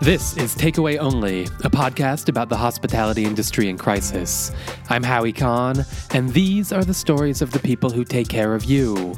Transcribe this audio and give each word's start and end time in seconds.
This 0.00 0.34
is 0.38 0.54
Takeaway 0.54 0.96
Only, 0.96 1.42
a 1.42 1.68
podcast 1.68 2.30
about 2.30 2.48
the 2.48 2.56
hospitality 2.56 3.26
industry 3.26 3.68
in 3.68 3.76
crisis. 3.76 4.50
I'm 4.88 5.02
Howie 5.02 5.34
Kahn, 5.34 5.84
and 6.12 6.32
these 6.32 6.72
are 6.72 6.82
the 6.82 6.94
stories 6.94 7.42
of 7.42 7.50
the 7.50 7.58
people 7.58 7.90
who 7.90 8.02
take 8.02 8.26
care 8.26 8.54
of 8.54 8.64
you. 8.64 9.14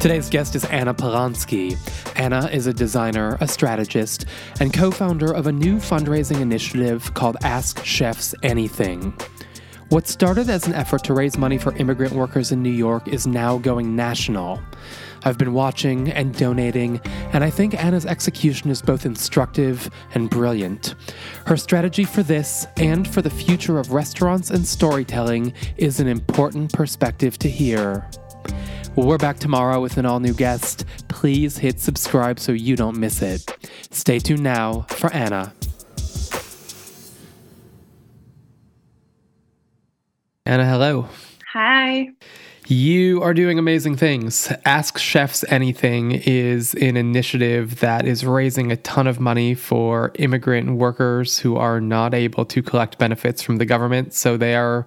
Today's 0.00 0.30
guest 0.30 0.56
is 0.56 0.64
Anna 0.64 0.94
Polonsky. 0.94 1.76
Anna 2.16 2.46
is 2.46 2.66
a 2.66 2.72
designer, 2.72 3.36
a 3.42 3.46
strategist, 3.46 4.24
and 4.60 4.72
co 4.72 4.90
founder 4.90 5.30
of 5.30 5.46
a 5.46 5.52
new 5.52 5.76
fundraising 5.76 6.40
initiative 6.40 7.12
called 7.12 7.36
Ask 7.42 7.84
Chefs 7.84 8.34
Anything. 8.42 9.12
What 9.94 10.08
started 10.08 10.50
as 10.50 10.66
an 10.66 10.74
effort 10.74 11.04
to 11.04 11.14
raise 11.14 11.38
money 11.38 11.56
for 11.56 11.72
immigrant 11.76 12.14
workers 12.14 12.50
in 12.50 12.60
New 12.60 12.68
York 12.68 13.06
is 13.06 13.28
now 13.28 13.58
going 13.58 13.94
national. 13.94 14.60
I've 15.22 15.38
been 15.38 15.52
watching 15.52 16.10
and 16.10 16.36
donating, 16.36 17.00
and 17.32 17.44
I 17.44 17.50
think 17.50 17.80
Anna's 17.80 18.04
execution 18.04 18.70
is 18.70 18.82
both 18.82 19.06
instructive 19.06 19.88
and 20.14 20.28
brilliant. 20.28 20.96
Her 21.46 21.56
strategy 21.56 22.02
for 22.02 22.24
this 22.24 22.66
and 22.76 23.06
for 23.06 23.22
the 23.22 23.30
future 23.30 23.78
of 23.78 23.92
restaurants 23.92 24.50
and 24.50 24.66
storytelling 24.66 25.52
is 25.76 26.00
an 26.00 26.08
important 26.08 26.72
perspective 26.72 27.38
to 27.38 27.48
hear. 27.48 28.04
We're 28.96 29.16
back 29.16 29.38
tomorrow 29.38 29.80
with 29.80 29.96
an 29.96 30.06
all 30.06 30.18
new 30.18 30.34
guest. 30.34 30.86
Please 31.06 31.58
hit 31.58 31.78
subscribe 31.78 32.40
so 32.40 32.50
you 32.50 32.74
don't 32.74 32.96
miss 32.96 33.22
it. 33.22 33.48
Stay 33.92 34.18
tuned 34.18 34.42
now 34.42 34.86
for 34.88 35.12
Anna. 35.12 35.54
Anna, 40.54 40.66
hello. 40.66 41.08
Hi. 41.52 42.10
You 42.68 43.20
are 43.22 43.34
doing 43.34 43.58
amazing 43.58 43.96
things. 43.96 44.52
Ask 44.64 44.98
Chefs 44.98 45.44
Anything 45.48 46.12
is 46.12 46.74
an 46.74 46.96
initiative 46.96 47.80
that 47.80 48.06
is 48.06 48.24
raising 48.24 48.70
a 48.70 48.76
ton 48.76 49.08
of 49.08 49.18
money 49.18 49.56
for 49.56 50.12
immigrant 50.14 50.76
workers 50.76 51.40
who 51.40 51.56
are 51.56 51.80
not 51.80 52.14
able 52.14 52.44
to 52.44 52.62
collect 52.62 52.98
benefits 52.98 53.42
from 53.42 53.56
the 53.56 53.64
government. 53.64 54.14
So 54.14 54.36
they 54.36 54.54
are 54.54 54.86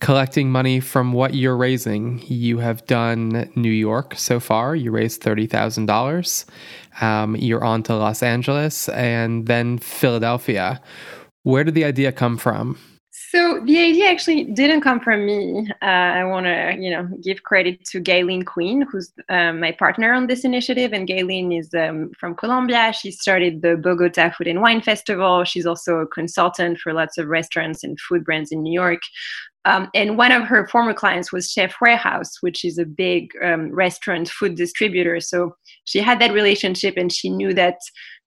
collecting 0.00 0.50
money 0.50 0.80
from 0.80 1.12
what 1.12 1.34
you're 1.34 1.56
raising. 1.56 2.20
You 2.26 2.58
have 2.58 2.84
done 2.86 3.52
New 3.54 3.70
York 3.70 4.14
so 4.16 4.40
far, 4.40 4.74
you 4.74 4.90
raised 4.90 5.22
$30,000. 5.22 6.44
Um, 7.00 7.36
you're 7.36 7.62
on 7.62 7.84
to 7.84 7.94
Los 7.94 8.20
Angeles 8.20 8.88
and 8.88 9.46
then 9.46 9.78
Philadelphia. 9.78 10.82
Where 11.44 11.62
did 11.62 11.74
the 11.74 11.84
idea 11.84 12.10
come 12.10 12.36
from? 12.36 12.78
So 13.34 13.58
the 13.64 13.80
idea 13.80 14.10
actually 14.10 14.44
didn't 14.44 14.82
come 14.82 15.00
from 15.00 15.26
me. 15.26 15.68
Uh, 15.82 15.86
I 16.20 16.24
want 16.24 16.46
to, 16.46 16.76
you 16.78 16.88
know, 16.88 17.08
give 17.20 17.42
credit 17.42 17.84
to 17.86 18.00
Gayleen 18.00 18.46
Queen, 18.46 18.82
who's 18.82 19.12
um, 19.28 19.58
my 19.58 19.72
partner 19.72 20.12
on 20.12 20.28
this 20.28 20.44
initiative. 20.44 20.92
And 20.92 21.08
Gayleen 21.08 21.58
is 21.58 21.74
um, 21.74 22.12
from 22.20 22.36
Colombia. 22.36 22.92
She 22.92 23.10
started 23.10 23.60
the 23.60 23.76
Bogota 23.76 24.30
Food 24.30 24.46
and 24.46 24.62
Wine 24.62 24.80
Festival. 24.80 25.42
She's 25.42 25.66
also 25.66 25.96
a 25.96 26.06
consultant 26.06 26.78
for 26.78 26.92
lots 26.92 27.18
of 27.18 27.26
restaurants 27.26 27.82
and 27.82 27.98
food 27.98 28.24
brands 28.24 28.52
in 28.52 28.62
New 28.62 28.72
York. 28.72 29.02
Um, 29.64 29.88
and 29.94 30.16
one 30.16 30.30
of 30.30 30.44
her 30.44 30.68
former 30.68 30.94
clients 30.94 31.32
was 31.32 31.50
Chef 31.50 31.74
Warehouse, 31.80 32.36
which 32.40 32.64
is 32.64 32.78
a 32.78 32.84
big 32.84 33.32
um, 33.42 33.72
restaurant 33.72 34.28
food 34.28 34.54
distributor. 34.54 35.18
So 35.20 35.56
she 35.86 36.00
had 36.00 36.20
that 36.20 36.32
relationship, 36.32 36.94
and 36.96 37.10
she 37.10 37.30
knew 37.30 37.52
that 37.54 37.78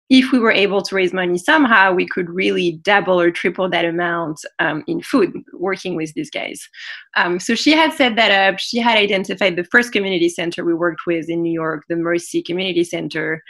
if 0.10 0.32
we 0.32 0.40
were 0.40 0.52
able 0.52 0.82
to 0.82 0.96
raise 0.96 1.12
money 1.12 1.38
somehow, 1.38 1.92
we 1.92 2.08
could 2.08 2.30
really 2.30 2.80
double 2.84 3.20
or 3.20 3.30
triple 3.30 3.70
that 3.70 3.84
amount 3.84 4.40
um, 4.60 4.84
in 4.88 5.02
food 5.02 5.34
working 5.54 5.96
with 5.96 6.14
these 6.14 6.30
guys. 6.30 6.68
Um, 7.16 7.40
so 7.40 7.56
she 7.56 7.72
had 7.74 7.94
set 7.94 8.16
that 8.16 8.32
up. 8.32 8.60
She 8.60 8.80
had 8.80 8.98
identified 8.98 9.58
the 9.58 9.66
first 9.66 9.92
community 9.92 10.30
center 10.30 10.64
we 10.64 10.74
worked 10.74 11.02
with 11.06 11.30
in 11.30 11.42
New 11.42 11.52
York, 11.52 11.84
the 11.90 11.98
Mercy 11.98 12.42
Community 12.42 12.86
Center. 12.86 13.44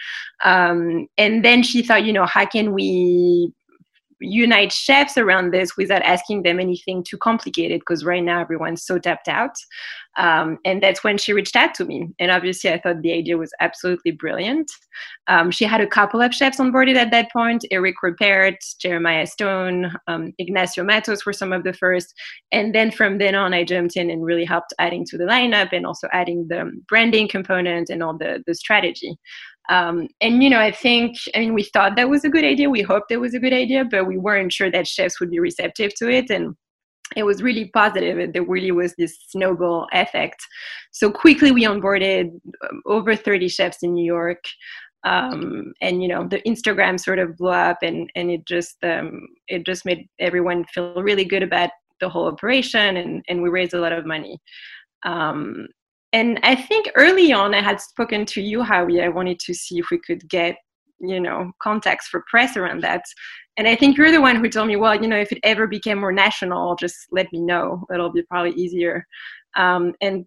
Um, 0.43 1.07
and 1.17 1.45
then 1.45 1.61
she 1.61 1.83
thought, 1.83 2.05
you 2.05 2.13
know, 2.13 2.25
how 2.25 2.45
can 2.45 2.73
we 2.73 3.53
unite 4.19 4.71
chefs 4.71 5.17
around 5.17 5.51
this 5.51 5.77
without 5.77 6.01
asking 6.01 6.43
them 6.43 6.59
anything 6.59 7.03
too 7.03 7.17
complicated 7.17 7.81
because 7.81 8.03
right 8.03 8.23
now 8.23 8.41
everyone's 8.41 8.83
so 8.83 8.97
tapped 8.97 9.27
out 9.27 9.51
um, 10.17 10.57
and 10.65 10.81
that's 10.81 11.03
when 11.03 11.17
she 11.17 11.33
reached 11.33 11.55
out 11.55 11.73
to 11.73 11.85
me 11.85 12.07
and 12.19 12.31
obviously 12.31 12.71
i 12.71 12.79
thought 12.79 13.01
the 13.01 13.13
idea 13.13 13.37
was 13.37 13.51
absolutely 13.59 14.11
brilliant 14.11 14.69
um, 15.27 15.51
she 15.51 15.65
had 15.65 15.81
a 15.81 15.87
couple 15.87 16.21
of 16.21 16.33
chefs 16.33 16.59
onboarded 16.59 16.95
at 16.95 17.11
that 17.11 17.31
point 17.31 17.65
Eric 17.71 17.95
Ripert 18.03 18.57
jeremiah 18.79 19.27
stone 19.27 19.91
um, 20.07 20.33
Ignacio 20.39 20.83
Mattos 20.83 21.25
were 21.25 21.33
some 21.33 21.53
of 21.53 21.63
the 21.63 21.73
first 21.73 22.13
and 22.51 22.73
then 22.73 22.91
from 22.91 23.17
then 23.17 23.35
on 23.35 23.53
i 23.53 23.63
jumped 23.63 23.95
in 23.95 24.09
and 24.09 24.23
really 24.23 24.45
helped 24.45 24.73
adding 24.79 25.05
to 25.05 25.17
the 25.17 25.25
lineup 25.25 25.71
and 25.71 25.85
also 25.85 26.07
adding 26.11 26.47
the 26.47 26.71
branding 26.89 27.27
component 27.27 27.89
and 27.89 28.03
all 28.03 28.17
the, 28.17 28.43
the 28.47 28.55
strategy 28.55 29.17
um, 29.69 30.07
and 30.21 30.41
you 30.43 30.49
know, 30.49 30.59
I 30.59 30.71
think 30.71 31.17
I 31.35 31.39
mean 31.39 31.53
we 31.53 31.63
thought 31.63 31.95
that 31.95 32.09
was 32.09 32.23
a 32.23 32.29
good 32.29 32.45
idea. 32.45 32.69
We 32.69 32.81
hoped 32.81 33.09
that 33.09 33.19
was 33.19 33.33
a 33.33 33.39
good 33.39 33.53
idea, 33.53 33.83
but 33.83 34.07
we 34.07 34.17
weren't 34.17 34.53
sure 34.53 34.71
that 34.71 34.87
chefs 34.87 35.19
would 35.19 35.29
be 35.29 35.39
receptive 35.39 35.93
to 35.95 36.09
it. 36.09 36.29
And 36.29 36.55
it 37.15 37.23
was 37.23 37.41
really 37.41 37.69
positive. 37.73 38.33
There 38.33 38.43
really 38.43 38.71
was 38.71 38.93
this 38.95 39.17
snowball 39.29 39.87
effect. 39.93 40.45
So 40.91 41.11
quickly 41.11 41.51
we 41.51 41.63
onboarded 41.63 42.31
um, 42.69 42.81
over 42.85 43.15
30 43.15 43.47
chefs 43.47 43.83
in 43.83 43.93
New 43.93 44.05
York. 44.05 44.43
Um, 45.03 45.73
and 45.79 46.01
you 46.01 46.09
know 46.09 46.27
the 46.27 46.41
Instagram 46.41 46.99
sort 46.99 47.19
of 47.19 47.37
blew 47.37 47.51
up, 47.51 47.77
and 47.81 48.09
and 48.15 48.29
it 48.31 48.45
just 48.45 48.75
um, 48.83 49.27
it 49.47 49.65
just 49.65 49.85
made 49.85 50.09
everyone 50.19 50.65
feel 50.65 51.01
really 51.01 51.23
good 51.23 51.43
about 51.43 51.69
the 52.01 52.09
whole 52.09 52.27
operation, 52.27 52.97
and 52.97 53.23
and 53.29 53.41
we 53.41 53.47
raised 53.49 53.73
a 53.73 53.79
lot 53.79 53.93
of 53.93 54.05
money. 54.05 54.37
Um, 55.05 55.67
and 56.13 56.39
I 56.43 56.55
think 56.55 56.89
early 56.95 57.33
on 57.33 57.53
I 57.53 57.61
had 57.61 57.81
spoken 57.81 58.25
to 58.27 58.41
you, 58.41 58.63
Howie. 58.63 59.01
I 59.01 59.09
wanted 59.09 59.39
to 59.39 59.53
see 59.53 59.77
if 59.77 59.87
we 59.91 59.99
could 59.99 60.27
get, 60.29 60.55
you 60.99 61.19
know, 61.19 61.51
contacts 61.61 62.07
for 62.07 62.23
press 62.29 62.55
around 62.55 62.81
that. 62.83 63.03
And 63.57 63.67
I 63.67 63.75
think 63.75 63.97
you're 63.97 64.11
the 64.11 64.21
one 64.21 64.35
who 64.35 64.49
told 64.49 64.67
me, 64.67 64.75
well, 64.75 64.95
you 64.95 65.07
know, 65.07 65.17
if 65.17 65.31
it 65.31 65.39
ever 65.43 65.65
became 65.65 65.99
more 65.99 66.11
national, 66.11 66.75
just 66.75 67.07
let 67.11 67.31
me 67.33 67.41
know. 67.41 67.85
It'll 67.91 68.11
be 68.11 68.21
probably 68.21 68.51
easier. 68.51 69.05
Um, 69.55 69.93
and 69.99 70.25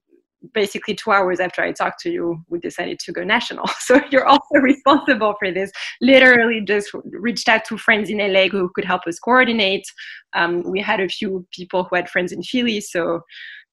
basically 0.55 0.95
two 0.95 1.13
hours 1.13 1.39
after 1.39 1.63
I 1.63 1.73
talked 1.73 2.01
to 2.01 2.11
you, 2.11 2.43
we 2.49 2.59
decided 2.59 2.99
to 3.01 3.13
go 3.13 3.23
national. 3.23 3.69
So 3.81 4.01
you're 4.11 4.27
also 4.27 4.55
responsible 4.61 5.35
for 5.39 5.53
this. 5.53 5.71
Literally 6.01 6.61
just 6.61 6.91
reached 7.05 7.49
out 7.49 7.65
to 7.67 7.79
friends 7.79 8.11
in 8.11 8.19
LA 8.19 8.49
who 8.49 8.71
could 8.75 8.85
help 8.85 9.03
us 9.07 9.19
coordinate. 9.19 9.87
Um, 10.35 10.63
we 10.63 10.81
had 10.81 11.01
a 11.01 11.09
few 11.09 11.47
people 11.53 11.85
who 11.85 11.97
had 11.97 12.09
friends 12.09 12.33
in 12.33 12.43
Philly. 12.43 12.81
So 12.81 13.23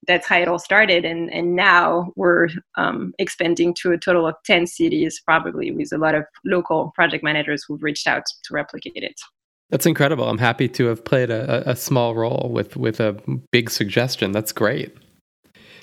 that's 0.08 0.28
how 0.28 0.38
it 0.38 0.48
all 0.48 0.60
started 0.60 1.06
and 1.06 1.34
and 1.34 1.56
now 1.56 2.12
we're 2.16 2.48
um, 2.76 3.14
expanding 3.18 3.74
to 3.74 3.92
a 3.92 3.98
total 3.98 4.28
of 4.28 4.36
10 4.46 4.68
cities 4.68 5.20
probably 5.26 5.72
with 5.72 5.92
a 5.92 5.98
lot 5.98 6.14
of 6.14 6.24
local 6.46 6.92
project 6.94 7.24
managers 7.24 7.64
who've 7.68 7.82
reached 7.82 8.06
out 8.06 8.24
to 8.44 8.54
replicate 8.54 8.94
it 8.96 9.20
that's 9.70 9.86
incredible. 9.86 10.30
I'm 10.30 10.38
happy 10.38 10.68
to 10.70 10.86
have 10.86 11.04
played 11.04 11.30
a, 11.30 11.70
a 11.70 11.76
small 11.76 12.16
role 12.16 12.50
with 12.52 12.78
with 12.78 13.00
a 13.00 13.20
big 13.52 13.70
suggestion. 13.70 14.32
That's 14.32 14.52
great. 14.52 14.96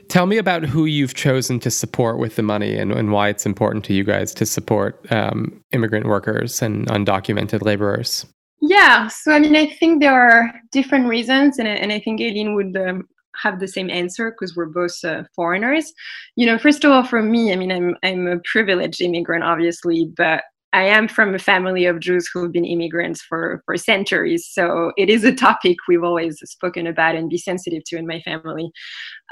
Tell 0.09 0.27
me 0.27 0.37
about 0.37 0.65
who 0.65 0.85
you've 0.85 1.15
chosen 1.15 1.59
to 1.61 1.71
support 1.71 2.19
with 2.19 2.37
the 2.37 2.43
money 2.43 2.77
and, 2.77 2.93
and 2.93 3.11
why 3.11 3.31
it's 3.31 3.47
important 3.47 3.85
to 3.87 3.95
you 3.95 4.05
guys 4.05 4.35
to 4.35 4.45
support 4.45 5.01
um, 5.11 5.63
immigrant 5.73 6.07
workers 6.07 6.61
and 6.61 6.87
undocumented 6.89 7.63
laborers. 7.63 8.27
Yeah, 8.61 9.09
so 9.09 9.33
I 9.33 9.39
mean, 9.39 9.57
I 9.57 9.67
think 9.67 10.01
there 10.01 10.15
are 10.15 10.53
different 10.73 11.09
reasons, 11.09 11.59
and, 11.59 11.69
and 11.69 11.93
I 11.93 12.01
think 12.01 12.21
Aileen 12.21 12.55
would 12.55 12.77
um, 12.77 13.07
have 13.43 13.61
the 13.61 13.69
same 13.69 13.91
answer 13.91 14.31
because 14.31 14.57
we're 14.57 14.67
both 14.67 15.05
uh, 15.05 15.25
foreigners. 15.35 15.93
You 16.37 16.47
know, 16.47 16.59
first 16.59 16.85
of 16.85 16.91
all, 16.91 17.05
for 17.05 17.23
me, 17.23 17.53
I 17.53 17.57
mean, 17.57 17.73
I'm 17.73 17.97
I'm 18.03 18.27
a 18.27 18.41
privileged 18.51 19.01
immigrant, 19.03 19.45
obviously, 19.45 20.11
but 20.17 20.45
I 20.75 20.83
am 20.83 21.07
from 21.07 21.37
a 21.37 21.39
family 21.39 21.87
of 21.87 22.01
Jews 22.01 22.29
who've 22.33 22.51
been 22.51 22.65
immigrants 22.65 23.23
for 23.23 23.63
for 23.65 23.77
centuries. 23.77 24.45
So 24.51 24.93
it 24.97 25.09
is 25.09 25.23
a 25.23 25.33
topic 25.33 25.77
we've 25.89 26.03
always 26.03 26.41
spoken 26.41 26.89
about 26.89 27.15
and 27.15 27.31
be 27.31 27.39
sensitive 27.39 27.85
to 27.87 27.97
in 27.97 28.09
my 28.09 28.21
family. 28.23 28.73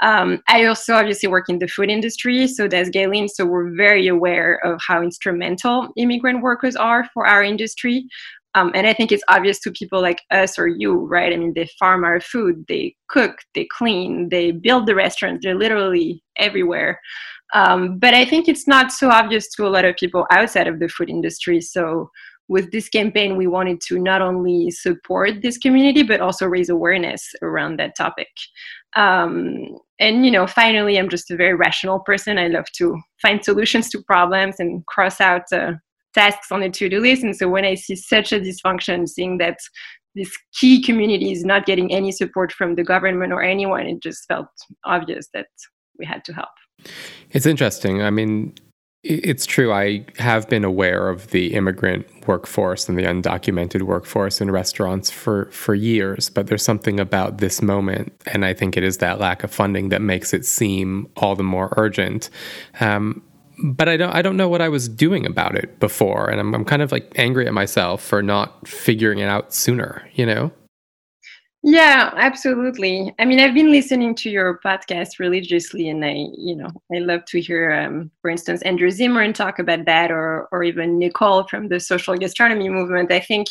Um, 0.01 0.41
I 0.47 0.63
also 0.63 0.93
obviously 0.93 1.27
work 1.27 1.49
in 1.49 1.59
the 1.59 1.67
food 1.67 1.89
industry, 1.89 2.47
so 2.47 2.69
does 2.69 2.89
Galen. 2.89 3.27
So 3.27 3.45
we're 3.45 3.75
very 3.75 4.07
aware 4.07 4.55
of 4.65 4.79
how 4.87 5.01
instrumental 5.03 5.89
immigrant 5.97 6.41
workers 6.41 6.77
are 6.77 7.09
for 7.13 7.27
our 7.27 7.43
industry. 7.43 8.07
Um, 8.55 8.71
and 8.75 8.87
I 8.87 8.93
think 8.93 9.11
it's 9.11 9.23
obvious 9.27 9.59
to 9.61 9.71
people 9.71 10.01
like 10.01 10.21
us 10.31 10.57
or 10.59 10.67
you, 10.67 10.93
right? 10.93 11.33
I 11.33 11.37
mean, 11.37 11.53
they 11.55 11.67
farm 11.79 12.03
our 12.05 12.21
food, 12.21 12.63
they 12.69 12.95
cook, 13.09 13.39
they 13.55 13.67
clean, 13.77 14.29
they 14.29 14.51
build 14.51 14.85
the 14.85 14.95
restaurants, 14.95 15.43
they're 15.43 15.55
literally 15.55 16.23
everywhere. 16.37 16.99
Um, 17.53 17.99
but 17.99 18.13
I 18.13 18.25
think 18.25 18.47
it's 18.47 18.67
not 18.67 18.91
so 18.91 19.09
obvious 19.09 19.47
to 19.55 19.67
a 19.67 19.69
lot 19.69 19.85
of 19.85 19.95
people 19.95 20.25
outside 20.31 20.67
of 20.67 20.79
the 20.79 20.89
food 20.89 21.09
industry. 21.09 21.61
So 21.61 22.09
with 22.47 22.71
this 22.71 22.89
campaign, 22.89 23.37
we 23.37 23.47
wanted 23.47 23.79
to 23.87 23.99
not 23.99 24.21
only 24.21 24.71
support 24.71 25.41
this 25.41 25.57
community, 25.57 26.03
but 26.03 26.19
also 26.19 26.45
raise 26.45 26.69
awareness 26.69 27.23
around 27.41 27.77
that 27.79 27.95
topic. 27.95 28.27
Um, 28.95 29.77
and 29.99 30.25
you 30.25 30.31
know, 30.31 30.47
finally, 30.47 30.97
I'm 30.97 31.09
just 31.09 31.31
a 31.31 31.35
very 31.35 31.53
rational 31.53 31.99
person. 31.99 32.37
I 32.37 32.47
love 32.47 32.65
to 32.77 32.99
find 33.21 33.43
solutions 33.43 33.89
to 33.91 34.01
problems 34.03 34.55
and 34.59 34.85
cross 34.87 35.21
out 35.21 35.43
uh, 35.53 35.73
tasks 36.13 36.51
on 36.51 36.61
the 36.61 36.69
to-do 36.69 36.99
list 36.99 37.23
and 37.23 37.35
so 37.35 37.49
when 37.49 37.65
i 37.65 37.73
see 37.73 37.95
such 37.95 38.31
a 38.31 38.39
dysfunction 38.39 39.07
seeing 39.07 39.37
that 39.37 39.57
this 40.15 40.31
key 40.53 40.81
community 40.81 41.31
is 41.31 41.43
not 41.43 41.65
getting 41.65 41.91
any 41.91 42.11
support 42.11 42.51
from 42.51 42.75
the 42.75 42.83
government 42.83 43.33
or 43.33 43.41
anyone 43.41 43.87
it 43.87 44.01
just 44.01 44.25
felt 44.27 44.47
obvious 44.85 45.27
that 45.33 45.47
we 45.97 46.05
had 46.05 46.23
to 46.23 46.33
help 46.33 46.49
it's 47.31 47.45
interesting 47.45 48.01
i 48.01 48.09
mean 48.09 48.53
It's 49.05 49.45
true. 49.45 49.73
I 49.73 50.05
have 50.17 50.47
been 50.47 50.63
aware 50.63 51.09
of 51.09 51.27
the 51.31 51.53
immigrant 51.55 52.05
workforce 52.25 52.87
and 52.87 52.97
the 52.97 53.03
undocumented 53.03 53.81
workforce 53.81 54.39
in 54.39 54.49
restaurants 54.49 55.11
for, 55.11 55.51
for 55.51 55.75
years, 55.75 56.29
but 56.29 56.47
there's 56.47 56.63
something 56.63 57.01
about 57.01 57.39
this 57.39 57.61
moment, 57.61 58.13
and 58.31 58.45
I 58.45 58.53
think 58.53 58.77
it 58.77 58.83
is 58.83 58.99
that 58.99 59.19
lack 59.19 59.43
of 59.43 59.51
funding 59.51 59.89
that 59.89 60.01
makes 60.01 60.33
it 60.33 60.45
seem 60.45 61.09
all 61.17 61.35
the 61.35 61.43
more 61.43 61.73
urgent. 61.75 62.29
Um, 62.79 63.21
but 63.61 63.89
I 63.89 63.97
don't 63.97 64.15
I 64.15 64.21
don't 64.21 64.37
know 64.37 64.47
what 64.47 64.61
I 64.61 64.69
was 64.69 64.87
doing 64.87 65.25
about 65.25 65.57
it 65.57 65.79
before, 65.81 66.29
and 66.31 66.39
I'm 66.39 66.55
I'm 66.55 66.63
kind 66.63 66.81
of 66.81 66.93
like 66.93 67.11
angry 67.19 67.45
at 67.45 67.53
myself 67.53 68.01
for 68.01 68.23
not 68.23 68.65
figuring 68.67 69.19
it 69.19 69.27
out 69.27 69.53
sooner. 69.53 70.07
You 70.13 70.25
know. 70.27 70.51
Yeah, 71.65 72.11
absolutely. 72.17 73.15
I 73.19 73.25
mean, 73.25 73.39
I've 73.39 73.53
been 73.53 73.71
listening 73.71 74.15
to 74.15 74.29
your 74.29 74.59
podcast 74.65 75.17
religiously, 75.17 75.87
and 75.87 76.03
I, 76.03 76.27
you 76.37 76.57
know, 76.57 76.69
I 76.93 76.99
love 76.99 77.23
to 77.27 77.39
hear, 77.39 77.71
um, 77.71 78.11
for 78.21 78.29
instance, 78.29 78.61
Andrew 78.63 78.91
Zimmern 78.91 79.31
talk 79.31 79.59
about 79.59 79.85
that, 79.85 80.11
or 80.11 80.49
or 80.51 80.63
even 80.63 80.99
Nicole 80.99 81.47
from 81.47 81.69
the 81.69 81.79
social 81.79 82.17
gastronomy 82.17 82.67
movement. 82.67 83.13
I 83.13 83.21
think 83.21 83.47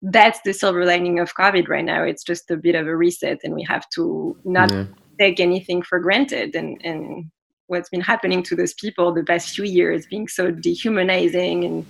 that's 0.00 0.40
the 0.46 0.54
silver 0.54 0.86
lining 0.86 1.18
of 1.18 1.34
COVID 1.34 1.68
right 1.68 1.84
now. 1.84 2.02
It's 2.02 2.24
just 2.24 2.50
a 2.50 2.56
bit 2.56 2.74
of 2.74 2.86
a 2.86 2.96
reset, 2.96 3.40
and 3.44 3.54
we 3.54 3.62
have 3.64 3.86
to 3.90 4.34
not 4.44 4.72
yeah. 4.72 4.86
take 5.20 5.38
anything 5.38 5.82
for 5.82 5.98
granted. 5.98 6.54
And 6.54 6.80
and 6.82 7.30
what's 7.66 7.90
been 7.90 8.00
happening 8.00 8.42
to 8.44 8.56
those 8.56 8.72
people 8.72 9.12
the 9.12 9.22
past 9.22 9.54
few 9.54 9.64
years, 9.66 10.06
being 10.06 10.28
so 10.28 10.50
dehumanizing 10.50 11.64
and 11.64 11.86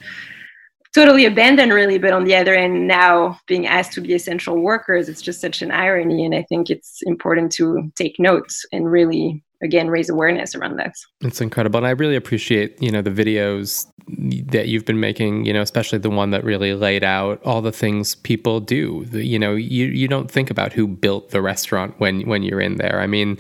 totally 0.94 1.25
abandoned 1.25 1.73
really 1.73 1.99
but 1.99 2.12
on 2.12 2.25
the 2.25 2.35
other 2.35 2.55
end 2.55 2.87
now 2.87 3.38
being 3.46 3.67
asked 3.67 3.93
to 3.93 4.00
be 4.00 4.14
essential 4.14 4.61
workers 4.61 5.08
it's 5.08 5.23
just 5.23 5.41
such 5.41 5.61
an 5.61 5.70
irony 5.70 6.25
and 6.25 6.35
i 6.35 6.43
think 6.43 6.70
it's 6.70 7.00
important 7.02 7.50
to 7.50 7.91
take 7.96 8.19
notes 8.19 8.64
and 8.73 8.91
really 8.91 9.43
again 9.62 9.88
raise 9.88 10.08
awareness 10.08 10.55
around 10.55 10.76
that 10.76 10.94
it's 11.23 11.41
incredible 11.41 11.79
and 11.79 11.87
i 11.87 11.91
really 11.91 12.17
appreciate 12.17 12.81
you 12.81 12.91
know 12.91 13.02
the 13.02 13.11
videos 13.11 13.87
that 14.06 14.69
you've 14.69 14.85
been 14.85 15.01
making 15.01 15.47
you 15.47 15.53
know 15.53 15.62
especially 15.62 15.99
the 15.99 16.11
one 16.11 16.31
that 16.31 16.45
really 16.45 16.75
laid 16.75 17.03
out 17.03 17.43
all 17.43 17.62
the 17.62 17.73
things 17.73 18.17
people 18.17 18.61
do 18.61 19.06
you 19.12 19.39
know 19.39 19.55
you 19.55 19.87
you 19.87 20.06
don't 20.06 20.31
think 20.31 20.51
about 20.51 20.75
who 20.75 20.87
built 20.87 21.31
the 21.31 21.41
restaurant 21.41 21.95
when 21.99 22.21
when 22.23 22.43
you're 22.43 22.61
in 22.61 22.77
there. 22.77 23.01
I 23.01 23.06
mean 23.06 23.39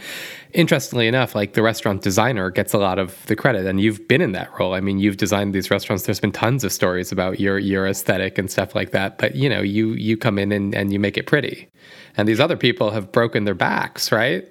interestingly 0.52 1.06
enough 1.06 1.34
like 1.34 1.52
the 1.52 1.62
restaurant 1.62 2.02
designer 2.02 2.48
gets 2.50 2.72
a 2.72 2.78
lot 2.78 2.98
of 2.98 3.26
the 3.26 3.36
credit 3.36 3.66
and 3.66 3.80
you've 3.80 4.08
been 4.08 4.22
in 4.22 4.32
that 4.32 4.58
role. 4.58 4.72
I 4.72 4.80
mean 4.80 4.98
you've 4.98 5.18
designed 5.18 5.54
these 5.54 5.70
restaurants. 5.70 6.04
There's 6.04 6.20
been 6.20 6.32
tons 6.32 6.64
of 6.64 6.72
stories 6.72 7.12
about 7.12 7.40
your 7.40 7.58
your 7.58 7.86
aesthetic 7.86 8.38
and 8.38 8.50
stuff 8.50 8.74
like 8.74 8.90
that 8.92 9.18
but 9.18 9.34
you 9.34 9.48
know 9.48 9.60
you 9.60 9.92
you 9.92 10.16
come 10.16 10.38
in 10.38 10.50
and, 10.50 10.74
and 10.74 10.92
you 10.92 10.98
make 10.98 11.18
it 11.18 11.26
pretty. 11.26 11.68
And 12.16 12.26
these 12.26 12.40
other 12.40 12.56
people 12.56 12.90
have 12.90 13.12
broken 13.12 13.44
their 13.44 13.54
backs 13.54 14.10
right 14.10 14.50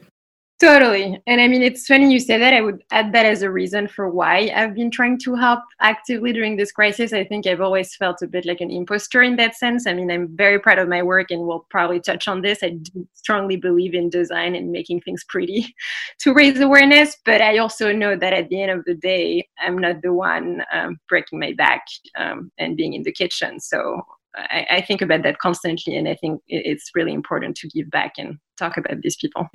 Totally. 0.59 1.21
And 1.27 1.41
I 1.41 1.47
mean, 1.49 1.61
it's 1.61 1.87
funny 1.87 2.09
you 2.13 2.19
say 2.19 2.37
that. 2.37 2.53
I 2.53 2.61
would 2.61 2.83
add 2.91 3.11
that 3.11 3.25
as 3.25 3.41
a 3.41 3.51
reason 3.51 3.87
for 3.87 4.09
why 4.09 4.49
I've 4.55 4.73
been 4.75 4.91
trying 4.91 5.19
to 5.19 5.35
help 5.35 5.59
actively 5.81 6.31
during 6.31 6.55
this 6.55 6.71
crisis. 6.71 7.11
I 7.11 7.25
think 7.25 7.45
I've 7.45 7.59
always 7.59 7.95
felt 7.95 8.21
a 8.21 8.27
bit 8.27 8.45
like 8.45 8.61
an 8.61 8.71
imposter 8.71 9.21
in 9.23 9.35
that 9.37 9.55
sense. 9.55 9.85
I 9.85 9.93
mean, 9.93 10.09
I'm 10.09 10.29
very 10.37 10.59
proud 10.59 10.79
of 10.79 10.87
my 10.87 11.03
work 11.03 11.31
and 11.31 11.45
we'll 11.45 11.65
probably 11.69 11.99
touch 11.99 12.29
on 12.29 12.41
this. 12.41 12.63
I 12.63 12.69
do 12.69 13.05
strongly 13.13 13.57
believe 13.57 13.93
in 13.93 14.09
design 14.09 14.55
and 14.55 14.71
making 14.71 15.01
things 15.01 15.25
pretty 15.27 15.75
to 16.19 16.33
raise 16.33 16.59
awareness. 16.61 17.17
But 17.25 17.41
I 17.41 17.57
also 17.57 17.91
know 17.91 18.15
that 18.15 18.31
at 18.31 18.47
the 18.47 18.61
end 18.61 18.71
of 18.71 18.85
the 18.85 18.95
day, 18.95 19.49
I'm 19.59 19.77
not 19.77 20.01
the 20.01 20.13
one 20.13 20.63
um, 20.71 20.97
breaking 21.09 21.39
my 21.39 21.53
back 21.53 21.83
um, 22.15 22.51
and 22.57 22.77
being 22.77 22.93
in 22.93 23.03
the 23.03 23.11
kitchen. 23.11 23.59
So 23.59 24.01
I, 24.35 24.65
I 24.69 24.81
think 24.81 25.01
about 25.01 25.23
that 25.23 25.39
constantly. 25.39 25.97
And 25.97 26.07
I 26.07 26.15
think 26.15 26.41
it's 26.47 26.91
really 26.95 27.13
important 27.13 27.57
to 27.57 27.67
give 27.67 27.89
back 27.89 28.13
and 28.17 28.37
talk 28.57 28.77
about 28.77 29.01
these 29.01 29.17
people. 29.17 29.49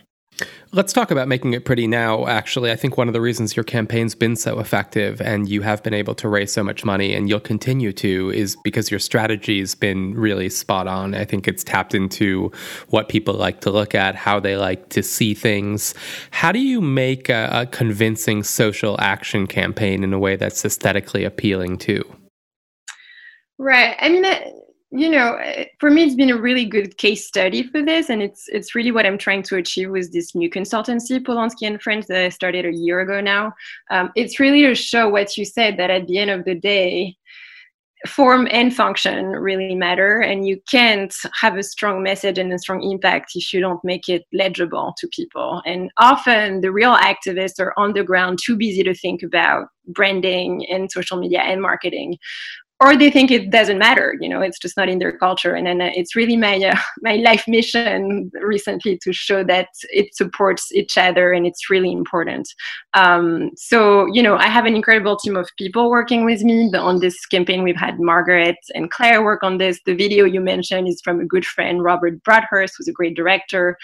Let's 0.70 0.92
talk 0.92 1.10
about 1.10 1.28
making 1.28 1.54
it 1.54 1.64
pretty 1.64 1.86
now. 1.86 2.26
Actually, 2.26 2.70
I 2.70 2.76
think 2.76 2.96
one 2.96 3.08
of 3.08 3.14
the 3.14 3.20
reasons 3.20 3.56
your 3.56 3.64
campaign's 3.64 4.14
been 4.14 4.36
so 4.36 4.60
effective 4.60 5.20
and 5.20 5.48
you 5.48 5.62
have 5.62 5.82
been 5.82 5.94
able 5.94 6.14
to 6.16 6.28
raise 6.28 6.52
so 6.52 6.62
much 6.62 6.84
money 6.84 7.14
and 7.14 7.28
you'll 7.28 7.40
continue 7.40 7.92
to 7.94 8.30
is 8.30 8.56
because 8.62 8.90
your 8.90 9.00
strategy's 9.00 9.74
been 9.74 10.14
really 10.14 10.48
spot 10.48 10.86
on. 10.86 11.14
I 11.14 11.24
think 11.24 11.48
it's 11.48 11.64
tapped 11.64 11.94
into 11.94 12.52
what 12.88 13.08
people 13.08 13.34
like 13.34 13.60
to 13.62 13.70
look 13.70 13.94
at, 13.94 14.14
how 14.14 14.38
they 14.38 14.56
like 14.56 14.90
to 14.90 15.02
see 15.02 15.34
things. 15.34 15.94
How 16.30 16.52
do 16.52 16.60
you 16.60 16.80
make 16.80 17.28
a, 17.28 17.48
a 17.50 17.66
convincing 17.66 18.42
social 18.42 19.00
action 19.00 19.46
campaign 19.46 20.04
in 20.04 20.12
a 20.12 20.18
way 20.18 20.36
that's 20.36 20.64
aesthetically 20.64 21.24
appealing 21.24 21.78
too? 21.78 22.04
Right. 23.58 23.96
I 24.00 24.08
mean, 24.08 24.24
you 24.90 25.10
know 25.10 25.34
eh, 25.36 25.66
for 25.78 25.90
me 25.90 26.04
it's 26.04 26.14
been 26.14 26.30
a 26.30 26.40
really 26.40 26.64
good 26.64 26.96
case 26.96 27.26
study 27.26 27.62
for 27.62 27.84
this 27.84 28.08
and 28.08 28.22
it's 28.22 28.44
it's 28.48 28.74
really 28.74 28.90
what 28.90 29.04
i'm 29.04 29.18
trying 29.18 29.42
to 29.42 29.56
achieve 29.56 29.90
with 29.90 30.12
this 30.12 30.34
new 30.34 30.48
consultancy 30.48 31.18
Polonsky 31.22 31.66
and 31.66 31.82
friends 31.82 32.06
that 32.06 32.24
i 32.24 32.28
started 32.28 32.64
a 32.64 32.74
year 32.74 33.00
ago 33.00 33.20
now. 33.20 33.52
Um, 33.90 34.10
it's 34.16 34.40
really 34.40 34.62
to 34.62 34.74
show 34.74 35.08
what 35.08 35.36
you 35.36 35.44
said 35.44 35.76
that 35.76 35.90
at 35.90 36.06
the 36.06 36.18
end 36.18 36.30
of 36.30 36.44
the 36.44 36.54
day 36.54 37.16
form 38.06 38.46
and 38.50 38.74
function 38.74 39.26
really 39.26 39.74
matter 39.74 40.20
and 40.20 40.46
you 40.46 40.60
can't 40.70 41.14
have 41.34 41.56
a 41.56 41.62
strong 41.62 42.02
message 42.02 42.38
and 42.38 42.52
a 42.52 42.58
strong 42.58 42.82
impact 42.82 43.32
if 43.34 43.52
you 43.52 43.60
don't 43.60 43.82
make 43.82 44.08
it 44.08 44.22
legible 44.32 44.94
to 44.98 45.08
people. 45.12 45.60
And 45.66 45.90
often 45.98 46.60
the 46.60 46.70
real 46.70 46.94
activists 46.94 47.58
are 47.58 47.74
on 47.76 47.94
the 47.94 48.04
ground 48.04 48.38
too 48.42 48.56
busy 48.56 48.84
to 48.84 48.94
think 48.94 49.22
about 49.22 49.66
branding 49.88 50.64
and 50.70 50.90
social 50.90 51.18
media 51.18 51.40
and 51.40 51.60
marketing 51.60 52.18
or 52.80 52.96
they 52.96 53.10
think 53.10 53.30
it 53.30 53.50
doesn't 53.50 53.78
matter 53.78 54.14
you 54.20 54.28
know 54.28 54.40
it's 54.40 54.58
just 54.58 54.76
not 54.76 54.88
in 54.88 54.98
their 54.98 55.16
culture. 55.16 55.54
And 55.54 55.66
then 55.66 55.80
uh, 55.80 55.90
it's 55.94 56.16
really 56.16 56.36
my 56.36 56.56
uh, 56.56 56.76
my 57.02 57.16
life 57.16 57.44
mission 57.46 58.30
recently 58.42 58.98
to 59.02 59.12
show 59.12 59.44
that 59.44 59.68
it 59.90 60.14
supports 60.14 60.72
each 60.72 60.96
other 60.96 61.32
and 61.32 61.46
it's 61.46 61.70
really 61.70 61.92
important. 61.92 62.48
Um, 62.94 63.50
so 63.56 64.06
you 64.12 64.22
know 64.22 64.36
i 64.36 64.48
have 64.48 64.66
an 64.66 64.74
incredible 64.74 65.16
team 65.16 65.36
of 65.36 65.48
people 65.58 65.90
working 65.90 66.24
with 66.24 66.42
me. 66.42 66.70
On 66.74 67.00
this 67.00 67.26
campaign 67.26 67.62
we've 67.62 67.76
had 67.76 67.98
margaret 67.98 68.56
and 68.74 68.90
claire 68.90 69.22
work 69.22 69.42
on 69.42 69.58
this. 69.58 69.80
The 69.84 69.94
video 69.94 70.24
you 70.24 70.40
mentioned 70.40 70.88
is 70.88 71.00
from 71.02 71.20
a 71.20 71.26
good 71.26 71.44
friend 71.44 71.82
robert 71.82 72.22
bradhurst 72.24 72.72
who's 72.76 72.88
a 72.88 72.92
great 72.92 73.16
director. 73.16 73.76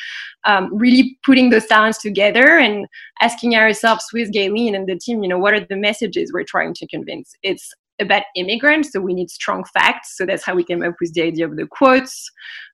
Um, 0.44 0.70
really 0.76 1.18
putting 1.24 1.50
those 1.50 1.66
talents 1.66 2.02
together 2.02 2.58
and 2.58 2.86
asking 3.20 3.56
ourselves 3.56 4.04
with 4.12 4.32
Gayleen 4.32 4.76
and 4.76 4.86
the 4.86 4.98
team, 4.98 5.22
you 5.22 5.28
know, 5.28 5.38
what 5.38 5.54
are 5.54 5.64
the 5.64 5.76
messages 5.76 6.32
we're 6.32 6.44
trying 6.44 6.74
to 6.74 6.86
convince? 6.86 7.34
It's 7.42 7.72
about 8.00 8.22
immigrants, 8.36 8.92
so 8.92 9.00
we 9.00 9.14
need 9.14 9.30
strong 9.30 9.64
facts. 9.72 10.16
So 10.16 10.26
that's 10.26 10.44
how 10.44 10.54
we 10.54 10.64
came 10.64 10.82
up 10.82 10.94
with 11.00 11.14
the 11.14 11.22
idea 11.22 11.46
of 11.46 11.56
the 11.56 11.66
quotes 11.66 12.30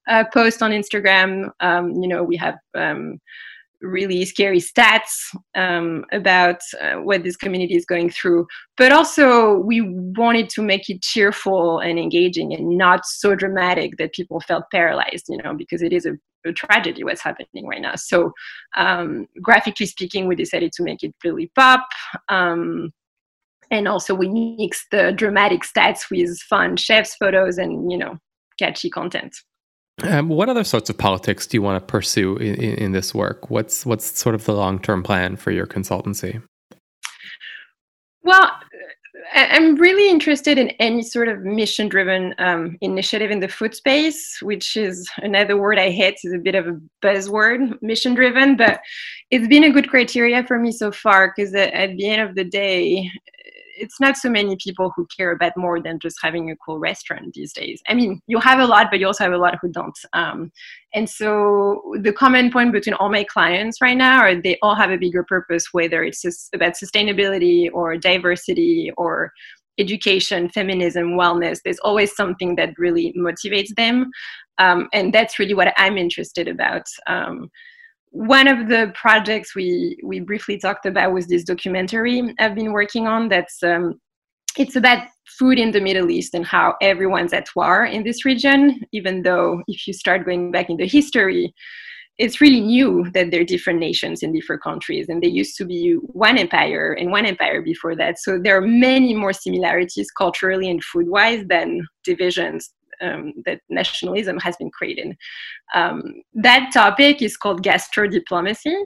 uh, 0.09 0.25
post 0.33 0.63
on 0.63 0.71
Instagram. 0.71 1.51
Um, 1.61 1.93
you 1.93 2.09
know, 2.09 2.23
we 2.23 2.37
have 2.37 2.57
um, 2.75 3.19
really 3.81 4.25
scary 4.25 4.61
stats 4.61 5.35
um, 5.55 6.05
about 6.13 6.61
uh, 6.81 6.97
what 6.97 7.23
this 7.23 7.37
community 7.37 7.77
is 7.77 7.85
going 7.85 8.11
through, 8.11 8.47
but 8.77 8.93
also 8.93 9.59
we 9.59 9.81
wanted 10.17 10.49
to 10.51 10.63
make 10.63 10.89
it 10.89 11.03
cheerful 11.03 11.79
and 11.79 11.99
engaging 11.99 12.53
and 12.53 12.77
not 12.77 13.05
so 13.05 13.35
dramatic 13.35 13.97
that 13.99 14.13
people 14.13 14.41
felt 14.41 14.65
paralyzed. 14.71 15.27
You 15.29 15.39
know, 15.43 15.55
because 15.55 15.83
it 15.83 15.93
is 15.93 16.07
a 16.07 16.13
a 16.47 16.53
tragedy 16.53 17.05
what's 17.05 17.23
happening 17.23 17.67
right 17.67 17.81
now. 17.81 17.95
So, 17.97 18.33
um, 18.77 19.27
graphically 19.43 19.87
speaking, 19.87 20.27
we 20.27 20.35
decided 20.35 20.73
to 20.73 20.83
make 20.83 21.03
it 21.03 21.15
really 21.25 21.51
pop. 21.55 21.87
Um, 22.29 22.93
and 23.71 23.89
also 23.89 24.15
we 24.15 24.29
mix 24.29 24.87
the 24.91 25.13
dramatic 25.13 25.63
stats 25.63 26.11
with 26.11 26.39
fun 26.41 26.77
chefs 26.77 27.15
photos 27.17 27.59
and 27.59 27.91
you 27.91 27.99
know 27.99 28.19
catchy 28.59 28.91
content. 28.91 29.37
Um, 30.03 30.29
what 30.29 30.49
other 30.49 30.65
sorts 30.65 30.89
of 30.89 30.97
politics 30.97 31.47
do 31.47 31.57
you 31.57 31.63
want 31.63 31.81
to 31.81 31.87
pursue 31.87 32.37
in, 32.37 32.55
in, 32.55 32.93
this 32.93 33.15
work? 33.15 33.51
What's 33.51 33.85
what's 33.85 34.19
sort 34.19 34.35
of 34.35 34.45
the 34.45 34.55
long-term 34.55 35.03
plan 35.03 35.37
for 35.37 35.51
your 35.51 35.67
consultancy? 35.67 36.43
Well 38.23 38.51
I'm 39.33 39.77
really 39.77 40.09
interested 40.11 40.59
in 40.59 40.71
any 40.81 41.03
sort 41.03 41.29
of 41.29 41.41
mission 41.41 41.89
driven 41.89 42.35
um, 42.39 42.77
initiative 42.81 43.31
in 43.31 43.41
the 43.41 43.49
food 43.49 43.75
space, 43.75 44.39
which 44.43 44.77
is 44.77 45.09
another 45.19 45.57
word 45.57 45.79
I 45.79 45.91
hate, 45.91 46.19
is 46.25 46.33
a 46.33 46.39
bit 46.39 46.55
of 46.55 46.67
a 46.67 46.81
buzzword, 47.03 47.81
mission 47.83 48.15
driven, 48.15 48.57
but 48.57 48.81
it's 49.31 49.47
been 49.47 49.65
a 49.65 49.71
good 49.71 49.89
criteria 49.89 50.45
for 50.47 50.59
me 50.59 50.73
so 50.73 50.91
far 50.91 51.33
because 51.35 51.55
at 51.55 51.97
the 51.97 52.09
end 52.09 52.29
of 52.29 52.35
the 52.35 52.45
day, 52.45 53.11
it's 53.81 53.99
not 53.99 54.17
so 54.17 54.31
many 54.31 54.57
people 54.57 54.93
who 54.95 55.07
care 55.17 55.33
about 55.33 55.57
more 55.57 55.81
than 55.81 55.99
just 55.99 56.19
having 56.23 56.51
a 56.51 56.57
cool 56.57 56.79
restaurant 56.79 57.33
these 57.35 57.53
days. 57.53 57.83
I 57.89 57.95
mean, 57.95 58.21
you 58.27 58.39
have 58.39 58.59
a 58.59 58.67
lot, 58.67 58.89
but 58.91 59.01
you 59.01 59.07
also 59.07 59.25
have 59.25 59.33
a 59.33 59.39
lot 59.39 59.59
who 59.61 59.69
don't. 59.69 59.99
Um, 60.13 60.53
and 60.95 61.09
so 61.09 61.83
the 62.01 62.13
common 62.13 62.51
point 62.51 62.73
between 62.73 62.95
all 62.95 63.11
my 63.11 63.25
clients 63.25 63.81
right 63.81 63.97
now 63.97 64.21
are 64.21 64.41
they 64.41 64.59
all 64.63 64.75
have 64.75 64.91
a 64.91 64.99
bigger 64.99 65.25
purpose, 65.25 65.69
whether 65.73 66.05
it's 66.05 66.25
about 66.55 66.75
sustainability 66.75 67.71
or 67.73 67.97
diversity 67.97 68.93
or 68.97 69.33
education, 69.79 70.49
feminism, 70.51 71.13
wellness. 71.13 71.61
There's 71.65 71.79
always 71.81 72.15
something 72.15 72.57
that 72.57 72.75
really 72.79 73.15
motivates 73.17 73.75
them. 73.77 74.11
Um, 74.59 74.89
and 74.93 75.13
that's 75.13 75.39
really 75.39 75.55
what 75.55 75.73
I'm 75.79 75.97
interested 75.97 76.47
about. 76.47 76.87
Um, 77.07 77.51
one 78.11 78.49
of 78.49 78.69
the 78.69 78.93
projects 78.95 79.55
we 79.55 79.97
we 80.03 80.21
briefly 80.21 80.59
talked 80.59 80.87
about 80.87 81.13
was 81.13 81.27
this 81.27 81.45
documentary 81.45 82.35
I've 82.39 82.55
been 82.55 82.73
working 82.73 83.07
on. 83.07 83.29
That's 83.29 83.63
um, 83.63 84.01
it's 84.59 84.77
about 84.77 85.07
food 85.39 85.59
in 85.59 85.71
the 85.71 85.81
Middle 85.81 86.11
East 86.11 86.35
and 86.35 86.45
how 86.45 86.75
everyone's 86.83 87.33
at 87.33 87.49
war 87.55 87.85
in 87.85 88.03
this 88.03 88.25
region. 88.25 88.81
Even 88.93 89.23
though 89.23 89.63
if 89.69 89.87
you 89.87 89.93
start 89.93 90.25
going 90.25 90.51
back 90.51 90.71
in 90.71 90.77
the 90.77 90.89
history, 90.89 91.55
it's 92.19 92.41
really 92.41 92.61
new 92.61 93.09
that 93.15 93.31
there 93.31 93.41
are 93.41 93.45
different 93.45 93.79
nations 93.79 94.23
in 94.23 94.33
different 94.33 94.63
countries 94.63 95.09
and 95.09 95.23
they 95.23 95.29
used 95.29 95.57
to 95.57 95.65
be 95.65 95.93
one 96.03 96.37
empire 96.37 96.93
and 96.93 97.11
one 97.11 97.25
empire 97.25 97.63
before 97.63 97.97
that 97.97 98.19
so 98.19 98.39
there 98.39 98.59
are 98.59 98.61
many 98.61 99.15
more 99.15 99.33
similarities 99.33 100.11
culturally 100.11 100.69
and 100.69 100.85
food 100.85 101.09
wise 101.09 101.43
than 101.49 101.81
divisions 102.05 102.75
um, 103.01 103.33
that 103.47 103.61
nationalism 103.69 104.39
has 104.39 104.57
been 104.57 104.71
created. 104.71 105.17
Um, 105.75 106.03
that 106.35 106.71
topic 106.73 107.23
is 107.23 107.37
called 107.37 107.63
gastro 107.63 108.07
diplomacy, 108.09 108.77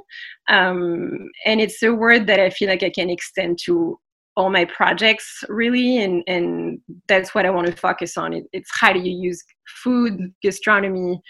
um, 0.49 1.29
and 1.47 1.61
it's 1.61 1.83
a 1.83 1.95
word 1.95 2.27
that 2.27 2.41
I 2.41 2.51
feel 2.51 2.69
like 2.69 2.83
I 2.83 2.91
can 2.91 3.11
extend 3.11 3.59
to 3.65 3.99
all 4.37 4.51
my 4.51 4.65
projects 4.65 5.45
really 5.49 5.99
and 5.99 6.23
and 6.27 6.81
that's 7.07 7.35
what 7.35 7.47
i 7.47 7.51
want 7.51 7.67
to 7.67 7.77
focus 7.77 8.17
on. 8.17 8.33
It, 8.33 8.45
it's 8.53 8.71
how 8.81 8.93
do 8.93 8.99
you 8.99 9.17
use 9.17 9.43
food 9.83 10.33
gastronomy 10.43 11.21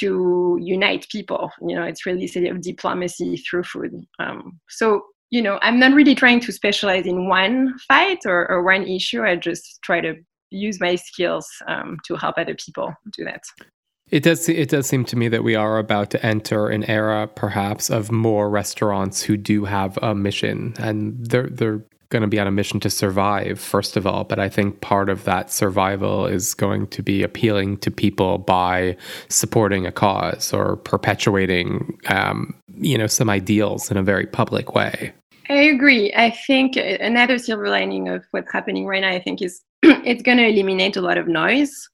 to 0.00 0.58
unite 0.60 1.06
people? 1.10 1.50
You 1.60 1.76
know 1.76 1.82
it's 1.84 2.06
really 2.06 2.30
a 2.34 2.50
of 2.50 2.62
diplomacy 2.62 3.36
through 3.38 3.64
food. 3.64 3.92
Um, 4.18 4.58
so 4.68 5.02
you 5.30 5.42
know 5.42 5.58
i'm 5.60 5.78
not 5.78 5.92
really 5.92 6.14
trying 6.14 6.40
to 6.40 6.52
specialize 6.52 7.04
in 7.04 7.28
one 7.28 7.76
fight 7.86 8.20
or, 8.24 8.50
or 8.50 8.62
one 8.62 8.86
issue. 8.86 9.22
I 9.22 9.36
just 9.36 9.80
try 9.82 10.00
to 10.00 10.14
use 10.50 10.80
my 10.80 10.94
skills 10.96 11.48
um, 11.66 11.98
to 12.06 12.16
help 12.16 12.36
other 12.38 12.54
people 12.54 12.94
do 13.16 13.24
that 13.24 13.42
it 14.10 14.22
does. 14.22 14.48
It 14.48 14.70
does 14.70 14.86
seem 14.86 15.04
to 15.06 15.16
me 15.16 15.28
that 15.28 15.44
we 15.44 15.54
are 15.54 15.78
about 15.78 16.10
to 16.10 16.24
enter 16.24 16.68
an 16.68 16.84
era, 16.84 17.26
perhaps, 17.26 17.90
of 17.90 18.10
more 18.10 18.48
restaurants 18.48 19.22
who 19.22 19.36
do 19.36 19.64
have 19.64 19.98
a 19.98 20.14
mission, 20.14 20.74
and 20.78 21.26
they're 21.26 21.48
they're 21.48 21.84
going 22.10 22.22
to 22.22 22.28
be 22.28 22.40
on 22.40 22.46
a 22.46 22.50
mission 22.50 22.80
to 22.80 22.88
survive, 22.88 23.60
first 23.60 23.96
of 23.96 24.06
all. 24.06 24.24
But 24.24 24.38
I 24.38 24.48
think 24.48 24.80
part 24.80 25.10
of 25.10 25.24
that 25.24 25.52
survival 25.52 26.26
is 26.26 26.54
going 26.54 26.86
to 26.88 27.02
be 27.02 27.22
appealing 27.22 27.76
to 27.78 27.90
people 27.90 28.38
by 28.38 28.96
supporting 29.28 29.84
a 29.84 29.92
cause 29.92 30.54
or 30.54 30.76
perpetuating, 30.76 31.98
um, 32.08 32.54
you 32.78 32.96
know, 32.96 33.08
some 33.08 33.28
ideals 33.28 33.90
in 33.90 33.98
a 33.98 34.02
very 34.02 34.26
public 34.26 34.74
way. 34.74 35.12
I 35.48 35.54
agree. 35.54 36.12
I 36.14 36.30
think 36.30 36.76
another 36.76 37.38
silver 37.38 37.68
lining 37.68 38.08
of 38.08 38.24
what's 38.32 38.52
happening 38.52 38.86
right 38.86 39.00
now, 39.00 39.10
I 39.10 39.20
think, 39.20 39.40
is 39.40 39.62
it's 39.82 40.22
going 40.22 40.38
to 40.38 40.46
eliminate 40.46 40.96
a 40.96 41.00
lot 41.00 41.16
of 41.16 41.26
noise 41.26 41.88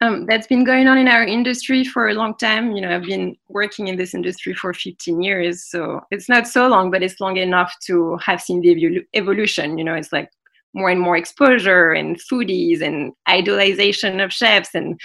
um, 0.00 0.26
that's 0.26 0.46
been 0.46 0.64
going 0.64 0.88
on 0.88 0.98
in 0.98 1.08
our 1.08 1.24
industry 1.24 1.84
for 1.84 2.08
a 2.08 2.14
long 2.14 2.36
time. 2.36 2.72
You 2.72 2.82
know, 2.82 2.94
I've 2.94 3.04
been 3.04 3.36
working 3.48 3.88
in 3.88 3.96
this 3.96 4.14
industry 4.14 4.54
for 4.54 4.74
15 4.74 5.22
years, 5.22 5.64
so 5.64 6.00
it's 6.10 6.28
not 6.28 6.46
so 6.48 6.66
long, 6.68 6.90
but 6.90 7.02
it's 7.02 7.20
long 7.20 7.36
enough 7.36 7.74
to 7.86 8.16
have 8.16 8.42
seen 8.42 8.60
the 8.60 8.74
evolu- 8.74 9.06
evolution. 9.14 9.78
You 9.78 9.84
know, 9.84 9.94
it's 9.94 10.12
like 10.12 10.30
more 10.74 10.90
and 10.90 11.00
more 11.00 11.16
exposure 11.16 11.92
and 11.92 12.20
foodies 12.20 12.82
and 12.82 13.12
idolization 13.28 14.22
of 14.22 14.32
chefs 14.32 14.74
and 14.74 15.00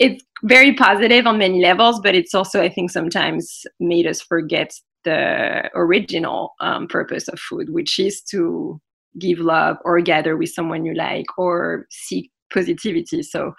it's 0.00 0.24
very 0.42 0.74
positive 0.74 1.24
on 1.24 1.38
many 1.38 1.62
levels 1.62 2.00
but 2.00 2.16
it's 2.16 2.34
also 2.34 2.60
i 2.60 2.68
think 2.68 2.90
sometimes 2.90 3.64
made 3.78 4.08
us 4.08 4.20
forget 4.20 4.72
the 5.04 5.70
original 5.74 6.54
um, 6.60 6.86
purpose 6.88 7.28
of 7.28 7.38
food 7.38 7.70
which 7.70 7.98
is 7.98 8.22
to 8.22 8.80
give 9.18 9.38
love 9.38 9.76
or 9.84 10.00
gather 10.00 10.36
with 10.36 10.50
someone 10.50 10.84
you 10.84 10.94
like 10.94 11.26
or 11.38 11.86
seek 11.90 12.30
positivity 12.52 13.22
so 13.22 13.52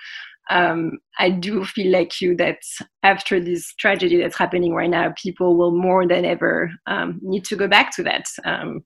um, 0.50 1.00
I 1.18 1.32
do 1.32 1.66
feel 1.66 1.92
like 1.92 2.22
you 2.22 2.36
that 2.38 2.60
after 3.04 3.40
this 3.40 3.74
tragedy 3.75 4.18
that's 4.18 4.38
happening 4.38 4.74
right 4.74 4.90
now, 4.90 5.12
people 5.22 5.58
will 5.58 5.72
more 5.72 6.08
than 6.08 6.24
ever 6.24 6.72
um, 6.86 7.20
need 7.24 7.46
to 7.46 7.56
go 7.56 7.68
back 7.68 7.96
to 7.96 8.04
that. 8.04 8.25
Um, 8.44 8.84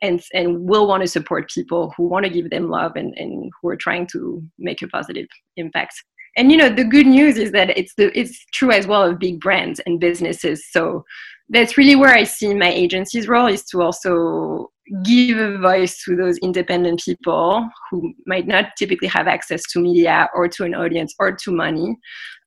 and, 0.00 0.20
and 0.34 0.68
will 0.68 0.88
want 0.88 1.02
to 1.02 1.08
support 1.08 1.50
people 1.50 1.92
who 1.96 2.08
want 2.08 2.24
to 2.24 2.30
give 2.30 2.50
them 2.50 2.68
love 2.68 2.92
and, 2.96 3.14
and 3.16 3.50
who 3.60 3.68
are 3.68 3.76
trying 3.76 4.06
to 4.08 4.42
make 4.58 4.82
a 4.82 4.88
positive 4.88 5.26
impact 5.56 5.94
and 6.36 6.50
you 6.50 6.56
know 6.56 6.68
the 6.68 6.84
good 6.84 7.06
news 7.06 7.36
is 7.36 7.52
that 7.52 7.76
it's 7.76 7.94
the 7.96 8.16
it's 8.18 8.44
true 8.52 8.70
as 8.70 8.86
well 8.86 9.02
of 9.02 9.18
big 9.18 9.40
brands 9.40 9.80
and 9.86 10.00
businesses 10.00 10.64
so 10.70 11.04
that's 11.48 11.76
really 11.76 11.96
where 11.96 12.14
i 12.14 12.24
see 12.24 12.54
my 12.54 12.70
agency's 12.70 13.28
role 13.28 13.46
is 13.46 13.64
to 13.64 13.82
also 13.82 14.70
give 15.04 15.38
a 15.38 15.58
voice 15.58 16.02
to 16.04 16.16
those 16.16 16.38
independent 16.38 17.02
people 17.04 17.68
who 17.90 18.12
might 18.26 18.46
not 18.46 18.66
typically 18.76 19.08
have 19.08 19.26
access 19.28 19.62
to 19.70 19.80
media 19.80 20.28
or 20.34 20.48
to 20.48 20.64
an 20.64 20.74
audience 20.74 21.14
or 21.18 21.32
to 21.32 21.52
money. 21.52 21.96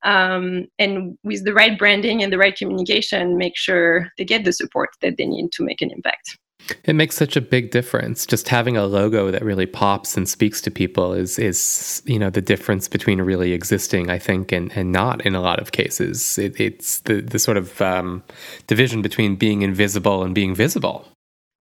Um, 0.04 0.66
and 0.78 1.18
with 1.24 1.46
the 1.46 1.54
right 1.54 1.78
branding 1.78 2.22
and 2.22 2.32
the 2.32 2.38
right 2.38 2.56
communication, 2.56 3.38
make 3.38 3.58
sure 3.58 4.10
they 4.18 4.25
get 4.25 4.44
the 4.44 4.54
support 4.54 4.90
that 5.02 5.18
they 5.18 5.25
need 5.25 5.52
to 5.54 5.64
make 5.64 5.82
an 5.82 5.92
impact. 5.92 6.38
It 6.84 6.94
makes 6.94 7.16
such 7.16 7.36
a 7.36 7.42
big 7.42 7.72
difference. 7.72 8.26
Just 8.26 8.50
having 8.50 8.76
a 8.76 8.86
logo 8.86 9.30
that 9.30 9.44
really 9.44 9.66
pops 9.66 10.18
and 10.18 10.28
speaks 10.28 10.62
to 10.62 10.72
people 10.72 11.14
is 11.14 11.38
is 11.38 12.02
you 12.06 12.18
know 12.18 12.30
the 12.30 12.42
difference 12.42 12.88
between 12.88 13.22
really 13.22 13.54
existing, 13.54 14.10
I 14.10 14.20
think, 14.20 14.52
and, 14.52 14.72
and 14.76 14.92
not 14.92 15.26
in 15.26 15.36
a 15.36 15.42
lot 15.42 15.60
of 15.60 15.72
cases. 15.72 16.38
It, 16.38 16.60
it's 16.60 17.00
the 17.02 17.22
the 17.22 17.40
sort 17.40 17.58
of 17.58 17.82
um, 17.82 18.24
division 18.68 19.02
between 19.02 19.36
being 19.36 19.62
invisible 19.62 20.24
and 20.24 20.34
being 20.34 20.56
visible. 20.56 21.08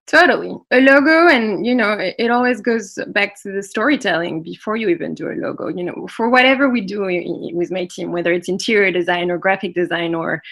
Totally. 0.07 0.55
A 0.71 0.81
logo, 0.81 1.29
and 1.29 1.65
you 1.65 1.75
know, 1.75 1.93
it, 1.93 2.15
it, 2.19 2.31
always 2.31 2.61
goes 2.61 2.99
back 3.09 3.41
to 3.43 3.51
the 3.51 3.63
storytelling 3.63 4.43
before 4.43 4.77
you 4.77 4.91
even 4.91 5.15
do 5.15 5.31
a 5.31 5.33
logo. 5.33 5.69
You 5.69 5.83
know, 5.83 6.07
for 6.11 6.29
whatever 6.29 6.69
we 6.69 6.83
do 6.83 7.05
with 7.55 7.71
my 7.71 7.87
team, 7.87 8.13
whether 8.13 8.31
it's 8.31 8.49
interior 8.49 8.93
design 8.93 9.31
or 9.31 9.39
graphic 9.39 9.75
design 9.75 10.15
or 10.15 10.43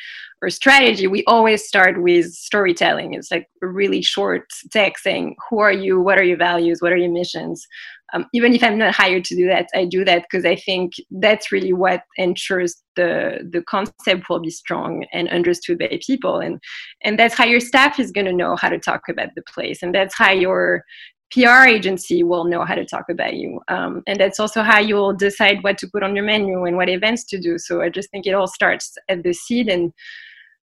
or 0.40 0.48
strategy, 0.48 1.06
we 1.06 1.22
always 1.26 1.66
start 1.66 2.02
with 2.02 2.32
storytelling. 2.32 3.12
It's 3.12 3.30
like 3.30 3.48
a 3.62 3.66
really 3.66 4.00
short 4.00 4.50
text 4.70 5.04
saying, 5.04 5.36
Who 5.50 5.58
are 5.60 5.72
you? 5.72 6.00
What 6.00 6.18
are 6.18 6.24
your 6.24 6.38
values? 6.38 6.80
What 6.80 6.92
are 6.92 6.96
your 6.96 7.12
missions? 7.12 7.68
Um, 8.12 8.26
even 8.32 8.54
if 8.54 8.62
I'm 8.62 8.78
not 8.78 8.94
hired 8.94 9.24
to 9.26 9.36
do 9.36 9.46
that, 9.46 9.68
I 9.74 9.84
do 9.84 10.04
that 10.04 10.22
because 10.22 10.44
I 10.44 10.56
think 10.56 10.92
that's 11.10 11.50
really 11.50 11.72
what 11.72 12.02
ensures 12.16 12.82
the 12.96 13.48
the 13.50 13.62
concept 13.62 14.28
will 14.28 14.40
be 14.40 14.50
strong 14.50 15.04
and 15.12 15.28
understood 15.28 15.78
by 15.78 15.98
people, 16.06 16.38
and 16.38 16.60
and 17.02 17.18
that's 17.18 17.34
how 17.34 17.44
your 17.44 17.60
staff 17.60 17.98
is 17.98 18.12
going 18.12 18.26
to 18.26 18.32
know 18.32 18.56
how 18.56 18.68
to 18.68 18.78
talk 18.78 19.02
about 19.08 19.30
the 19.34 19.42
place, 19.42 19.82
and 19.82 19.94
that's 19.94 20.14
how 20.16 20.30
your 20.30 20.84
PR 21.32 21.64
agency 21.66 22.22
will 22.22 22.44
know 22.44 22.64
how 22.64 22.74
to 22.74 22.84
talk 22.84 23.06
about 23.08 23.34
you, 23.34 23.60
um, 23.68 24.02
and 24.06 24.20
that's 24.20 24.38
also 24.38 24.62
how 24.62 24.78
you'll 24.78 25.14
decide 25.14 25.62
what 25.62 25.78
to 25.78 25.88
put 25.88 26.02
on 26.02 26.14
your 26.14 26.24
menu 26.24 26.64
and 26.64 26.76
what 26.76 26.90
events 26.90 27.24
to 27.24 27.40
do. 27.40 27.58
So 27.58 27.80
I 27.80 27.88
just 27.88 28.10
think 28.10 28.26
it 28.26 28.34
all 28.34 28.48
starts 28.48 28.92
at 29.08 29.22
the 29.22 29.32
seed 29.32 29.68
and 29.68 29.92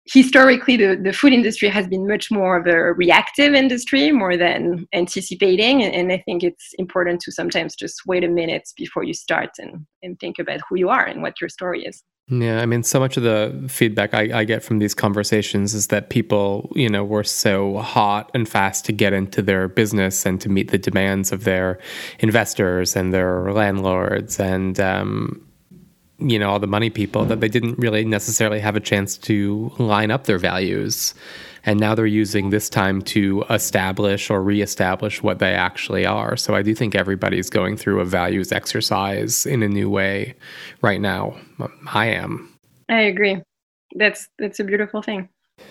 historically 0.07 0.77
the, 0.77 0.97
the 1.03 1.13
food 1.13 1.33
industry 1.33 1.69
has 1.69 1.87
been 1.87 2.07
much 2.07 2.31
more 2.31 2.59
of 2.59 2.67
a 2.67 2.93
reactive 2.93 3.55
industry 3.55 4.13
more 4.13 4.37
than 4.37 4.87
anticipating 4.93 5.83
and, 5.83 6.13
i 6.13 6.23
think 6.27 6.43
it's 6.43 6.75
important 6.79 7.21
to 7.21 7.33
sometimes 7.33 7.75
just 7.75 8.03
wait 8.07 8.23
a 8.23 8.29
minute 8.29 8.69
before 8.77 9.03
you 9.03 9.15
start 9.15 9.51
and, 9.59 9.87
and 10.03 10.21
think 10.21 10.39
about 10.39 10.61
who 10.69 10.77
you 10.77 10.91
are 10.91 11.05
and 11.05 11.23
what 11.23 11.41
your 11.41 11.49
story 11.49 11.85
is. 11.85 12.03
Yeah 12.29 12.61
i 12.61 12.67
mean 12.67 12.83
so 12.83 13.01
much 13.01 13.17
of 13.17 13.23
the 13.23 13.65
feedback 13.69 14.15
I, 14.15 14.41
I 14.41 14.45
get 14.45 14.63
from 14.63 14.79
these 14.79 14.95
conversations 14.95 15.75
is 15.75 15.89
that 15.89 16.11
people 16.11 16.71
you 16.75 16.89
know 16.89 17.05
were 17.05 17.25
so 17.25 17.79
hot 17.79 18.31
and 18.35 18.49
fast 18.49 18.85
to 18.87 18.93
get 18.93 19.13
into 19.13 19.43
their 19.43 19.69
business 19.69 20.27
and 20.27 20.41
to 20.43 20.49
meet 20.49 20.71
the 20.71 20.79
demands 20.79 21.33
of 21.33 21.45
their 21.45 21.79
investors 22.19 22.97
and 22.97 23.13
their 23.13 23.53
landlords 23.53 24.39
and 24.39 24.79
um, 24.81 25.47
you 26.19 26.39
know 26.39 26.51
all 26.51 26.59
the 26.59 26.67
money 26.67 26.91
people 26.91 27.25
that 27.25 27.41
they 27.41 27.49
didn't 27.49 27.79
really 27.79 28.05
necessarily 28.05 28.61
have 28.61 28.77
a 28.77 28.81
chance 28.81 29.17
to 29.17 29.73
line 29.79 30.11
up 30.11 30.25
their 30.25 30.39
values 30.39 31.15
and 31.67 31.81
now 31.81 31.95
they're 31.95 32.07
using 32.07 32.51
this 32.51 32.69
time 32.69 33.01
to 33.01 33.43
establish 33.51 34.31
or 34.31 34.43
reestablish 34.43 35.23
what 35.23 35.39
they 35.39 35.55
actually 35.55 36.07
are 36.07 36.37
so 36.37 36.55
i 36.55 36.63
do 36.63 36.75
think 36.75 36.95
everybody's 36.95 37.51
going 37.51 37.77
through 37.77 38.01
a 38.01 38.05
values 38.05 38.53
exercise 38.53 39.45
in 39.47 39.63
a 39.63 39.69
new 39.69 39.91
way 39.91 40.35
right 40.83 41.01
now 41.01 41.37
i 41.93 42.07
am 42.07 42.53
i 42.89 43.01
agree 43.01 43.41
that's 43.97 44.29
that's 44.39 44.61
a 44.61 44.65
beautiful 44.65 45.03
thing 45.03 45.29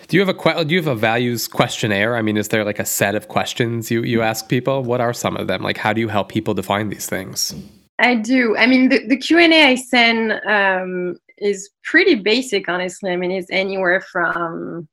do 0.08 0.16
you 0.16 0.24
have 0.24 0.34
a 0.34 0.64
do 0.64 0.74
you 0.74 0.80
have 0.80 0.86
a 0.86 0.94
values 0.94 1.46
questionnaire? 1.46 2.16
I 2.16 2.22
mean, 2.22 2.38
is 2.38 2.48
there 2.48 2.64
like 2.64 2.78
a 2.78 2.86
set 2.86 3.14
of 3.14 3.28
questions 3.28 3.90
you 3.90 4.02
you 4.02 4.22
ask 4.22 4.48
people? 4.48 4.82
What 4.82 5.00
are 5.00 5.12
some 5.12 5.36
of 5.36 5.46
them? 5.46 5.62
Like, 5.62 5.76
how 5.76 5.92
do 5.92 6.00
you 6.00 6.08
help 6.08 6.30
people 6.30 6.54
define 6.54 6.88
these 6.88 7.06
things? 7.06 7.54
I 7.98 8.16
do. 8.16 8.56
I 8.56 8.66
mean, 8.66 8.88
the, 8.88 9.06
the 9.06 9.16
Q&A 9.16 9.66
I 9.66 9.74
send 9.76 10.32
um, 10.46 11.16
is 11.38 11.70
pretty 11.84 12.16
basic, 12.16 12.68
honestly. 12.68 13.10
I 13.10 13.16
mean, 13.16 13.30
it's 13.30 13.50
anywhere 13.50 14.00
from 14.00 14.88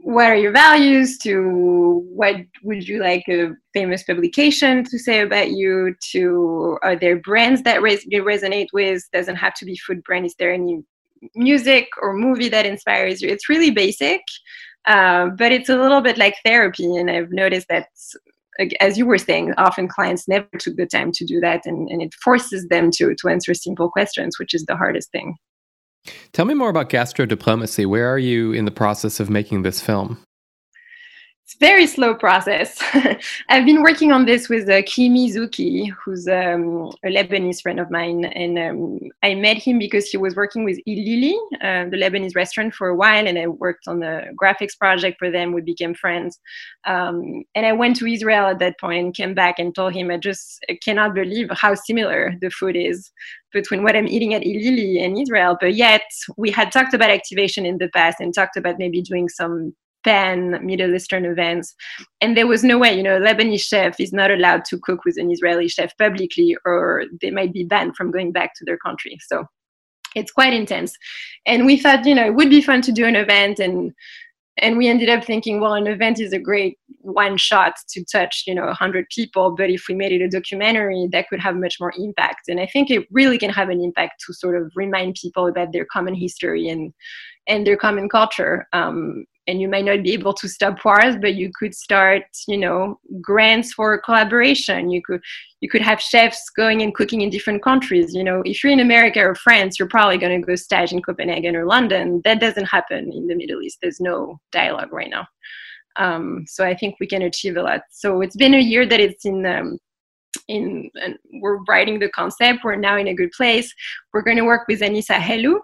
what 0.00 0.30
are 0.30 0.36
your 0.36 0.52
values 0.52 1.18
to 1.18 2.02
what 2.08 2.36
would 2.62 2.86
you 2.86 3.00
like 3.00 3.24
a 3.28 3.50
famous 3.74 4.02
publication 4.04 4.84
to 4.84 4.98
say 4.98 5.20
about 5.20 5.50
you 5.50 5.94
to 6.12 6.78
are 6.82 6.96
there 6.96 7.16
brands 7.16 7.62
that 7.62 7.82
res- 7.82 8.06
you 8.06 8.22
resonate 8.22 8.68
with 8.72 9.02
doesn't 9.12 9.36
have 9.36 9.54
to 9.54 9.64
be 9.64 9.76
food 9.76 10.02
brand 10.04 10.24
is 10.24 10.34
there 10.38 10.52
any 10.52 10.82
music 11.34 11.88
or 12.00 12.14
movie 12.14 12.48
that 12.48 12.64
inspires 12.64 13.20
you 13.20 13.28
it's 13.28 13.48
really 13.48 13.70
basic 13.70 14.22
uh, 14.86 15.26
but 15.36 15.52
it's 15.52 15.68
a 15.68 15.76
little 15.76 16.00
bit 16.00 16.16
like 16.16 16.36
therapy 16.44 16.96
and 16.96 17.10
i've 17.10 17.32
noticed 17.32 17.66
that 17.68 17.88
as 18.80 18.98
you 18.98 19.06
were 19.06 19.18
saying, 19.18 19.54
often 19.56 19.88
clients 19.88 20.26
never 20.26 20.48
took 20.58 20.76
the 20.76 20.86
time 20.86 21.12
to 21.12 21.24
do 21.24 21.40
that, 21.40 21.64
and, 21.64 21.88
and 21.88 22.02
it 22.02 22.14
forces 22.22 22.66
them 22.68 22.90
to, 22.92 23.14
to 23.14 23.28
answer 23.28 23.54
simple 23.54 23.90
questions, 23.90 24.38
which 24.38 24.54
is 24.54 24.64
the 24.66 24.76
hardest 24.76 25.10
thing. 25.12 25.36
Tell 26.32 26.44
me 26.44 26.54
more 26.54 26.70
about 26.70 26.88
gastro 26.88 27.26
diplomacy. 27.26 27.84
Where 27.86 28.10
are 28.12 28.18
you 28.18 28.52
in 28.52 28.64
the 28.64 28.70
process 28.70 29.20
of 29.20 29.28
making 29.30 29.62
this 29.62 29.80
film? 29.80 30.22
It's 31.48 31.56
very 31.60 31.86
slow 31.86 32.14
process. 32.14 32.78
I've 33.48 33.64
been 33.64 33.80
working 33.80 34.12
on 34.12 34.26
this 34.26 34.50
with 34.50 34.68
uh, 34.68 34.82
Kimi 34.82 35.32
Zuki, 35.32 35.90
who's 35.92 36.28
um, 36.28 36.92
a 37.02 37.08
Lebanese 37.08 37.62
friend 37.62 37.80
of 37.80 37.90
mine, 37.90 38.26
and 38.26 38.58
um, 38.58 38.98
I 39.22 39.34
met 39.34 39.56
him 39.56 39.78
because 39.78 40.10
he 40.10 40.18
was 40.18 40.36
working 40.36 40.62
with 40.62 40.78
Ilili, 40.86 41.34
uh, 41.62 41.88
the 41.88 41.96
Lebanese 41.96 42.36
restaurant, 42.36 42.74
for 42.74 42.88
a 42.88 42.94
while, 42.94 43.26
and 43.26 43.38
I 43.38 43.46
worked 43.46 43.88
on 43.88 44.02
a 44.02 44.26
graphics 44.38 44.76
project 44.78 45.18
for 45.18 45.30
them. 45.30 45.54
We 45.54 45.62
became 45.62 45.94
friends, 45.94 46.38
um, 46.84 47.44
and 47.54 47.64
I 47.64 47.72
went 47.72 47.96
to 47.96 48.06
Israel 48.06 48.48
at 48.48 48.58
that 48.58 48.78
point 48.78 48.98
and 48.98 49.14
came 49.14 49.32
back 49.32 49.58
and 49.58 49.74
told 49.74 49.94
him 49.94 50.10
I 50.10 50.18
just 50.18 50.62
cannot 50.84 51.14
believe 51.14 51.48
how 51.52 51.72
similar 51.72 52.34
the 52.42 52.50
food 52.50 52.76
is 52.76 53.10
between 53.54 53.82
what 53.82 53.96
I'm 53.96 54.06
eating 54.06 54.34
at 54.34 54.42
Ilili 54.42 55.02
and 55.02 55.18
Israel. 55.18 55.56
But 55.58 55.76
yet 55.76 56.02
we 56.36 56.50
had 56.50 56.72
talked 56.72 56.92
about 56.92 57.08
activation 57.08 57.64
in 57.64 57.78
the 57.78 57.88
past 57.88 58.20
and 58.20 58.34
talked 58.34 58.58
about 58.58 58.76
maybe 58.76 59.00
doing 59.00 59.30
some 59.30 59.72
pan 60.08 60.64
Middle 60.64 60.94
Eastern 60.94 61.26
events. 61.26 61.74
And 62.22 62.36
there 62.36 62.46
was 62.46 62.64
no 62.64 62.78
way, 62.78 62.96
you 62.96 63.02
know, 63.02 63.18
a 63.18 63.20
Lebanese 63.20 63.62
chef 63.62 64.00
is 64.00 64.12
not 64.12 64.30
allowed 64.30 64.64
to 64.66 64.78
cook 64.78 65.04
with 65.04 65.18
an 65.18 65.30
Israeli 65.30 65.68
chef 65.68 65.96
publicly, 65.98 66.56
or 66.64 67.04
they 67.20 67.30
might 67.30 67.52
be 67.52 67.64
banned 67.64 67.94
from 67.94 68.10
going 68.10 68.32
back 68.32 68.54
to 68.54 68.64
their 68.64 68.78
country. 68.78 69.18
So 69.26 69.44
it's 70.14 70.32
quite 70.32 70.54
intense. 70.54 70.94
And 71.46 71.66
we 71.66 71.76
thought, 71.76 72.06
you 72.06 72.14
know, 72.14 72.24
it 72.24 72.34
would 72.34 72.48
be 72.48 72.62
fun 72.62 72.80
to 72.82 72.92
do 72.92 73.04
an 73.04 73.16
event 73.16 73.58
and 73.58 73.92
and 74.60 74.76
we 74.76 74.88
ended 74.88 75.08
up 75.08 75.24
thinking 75.24 75.60
well 75.60 75.74
an 75.74 75.86
event 75.86 76.18
is 76.18 76.32
a 76.32 76.38
great 76.38 76.76
one 77.00 77.36
shot 77.36 77.74
to 77.88 78.04
touch 78.10 78.42
you 78.44 78.52
know 78.52 78.66
100 78.66 79.06
people 79.14 79.54
but 79.56 79.70
if 79.70 79.84
we 79.88 79.94
made 79.94 80.10
it 80.10 80.20
a 80.20 80.28
documentary 80.28 81.06
that 81.12 81.28
could 81.28 81.38
have 81.38 81.54
much 81.54 81.76
more 81.78 81.92
impact 81.96 82.48
and 82.48 82.58
i 82.58 82.66
think 82.66 82.90
it 82.90 83.06
really 83.12 83.38
can 83.38 83.50
have 83.50 83.68
an 83.68 83.80
impact 83.80 84.14
to 84.26 84.34
sort 84.34 84.60
of 84.60 84.72
remind 84.74 85.14
people 85.14 85.46
about 85.46 85.72
their 85.72 85.86
common 85.92 86.12
history 86.14 86.68
and 86.68 86.92
and 87.46 87.64
their 87.64 87.76
common 87.76 88.08
culture 88.08 88.66
um, 88.72 89.24
and 89.48 89.60
you 89.60 89.68
might 89.68 89.84
not 89.84 90.02
be 90.02 90.12
able 90.12 90.34
to 90.34 90.48
stop 90.48 90.84
wars 90.84 91.16
but 91.20 91.34
you 91.34 91.50
could 91.58 91.74
start 91.74 92.22
you 92.46 92.56
know 92.56 93.00
grants 93.20 93.72
for 93.72 93.98
collaboration. 93.98 94.90
You 94.90 95.02
could 95.02 95.20
you 95.60 95.68
could 95.68 95.82
have 95.82 96.00
chefs 96.00 96.50
going 96.50 96.82
and 96.82 96.94
cooking 96.94 97.22
in 97.22 97.30
different 97.30 97.62
countries. 97.62 98.14
You 98.14 98.22
know 98.22 98.42
if 98.44 98.62
you're 98.62 98.72
in 98.72 98.80
america 98.80 99.20
or 99.20 99.34
france 99.34 99.78
you're 99.78 99.88
probably 99.88 100.18
going 100.18 100.40
to 100.40 100.46
go 100.46 100.54
stage 100.54 100.92
in 100.92 101.02
copenhagen 101.02 101.56
or 101.56 101.64
london. 101.66 102.20
That 102.24 102.40
doesn't 102.40 102.66
happen 102.66 103.10
in 103.12 103.26
the 103.26 103.34
middle 103.34 103.62
east. 103.62 103.78
There's 103.82 104.00
no 104.00 104.38
dialogue 104.52 104.92
right 104.92 105.10
now. 105.10 105.26
Um, 105.96 106.44
so 106.46 106.64
i 106.64 106.74
think 106.74 106.96
we 107.00 107.06
can 107.06 107.22
achieve 107.22 107.56
a 107.56 107.62
lot. 107.62 107.80
So 107.90 108.20
it's 108.20 108.36
been 108.36 108.54
a 108.54 108.60
year 108.72 108.86
that 108.86 109.00
it's 109.00 109.24
in 109.24 109.44
um, 109.46 109.78
in 110.48 110.90
we're 111.42 111.58
writing 111.68 111.98
the 111.98 112.08
concept 112.10 112.64
we're 112.64 112.76
now 112.76 112.96
in 112.96 113.08
a 113.08 113.14
good 113.14 113.32
place 113.32 113.72
we're 114.12 114.22
going 114.22 114.36
to 114.36 114.44
work 114.44 114.66
with 114.68 114.80
Anissa 114.80 115.16
Helou 115.16 115.58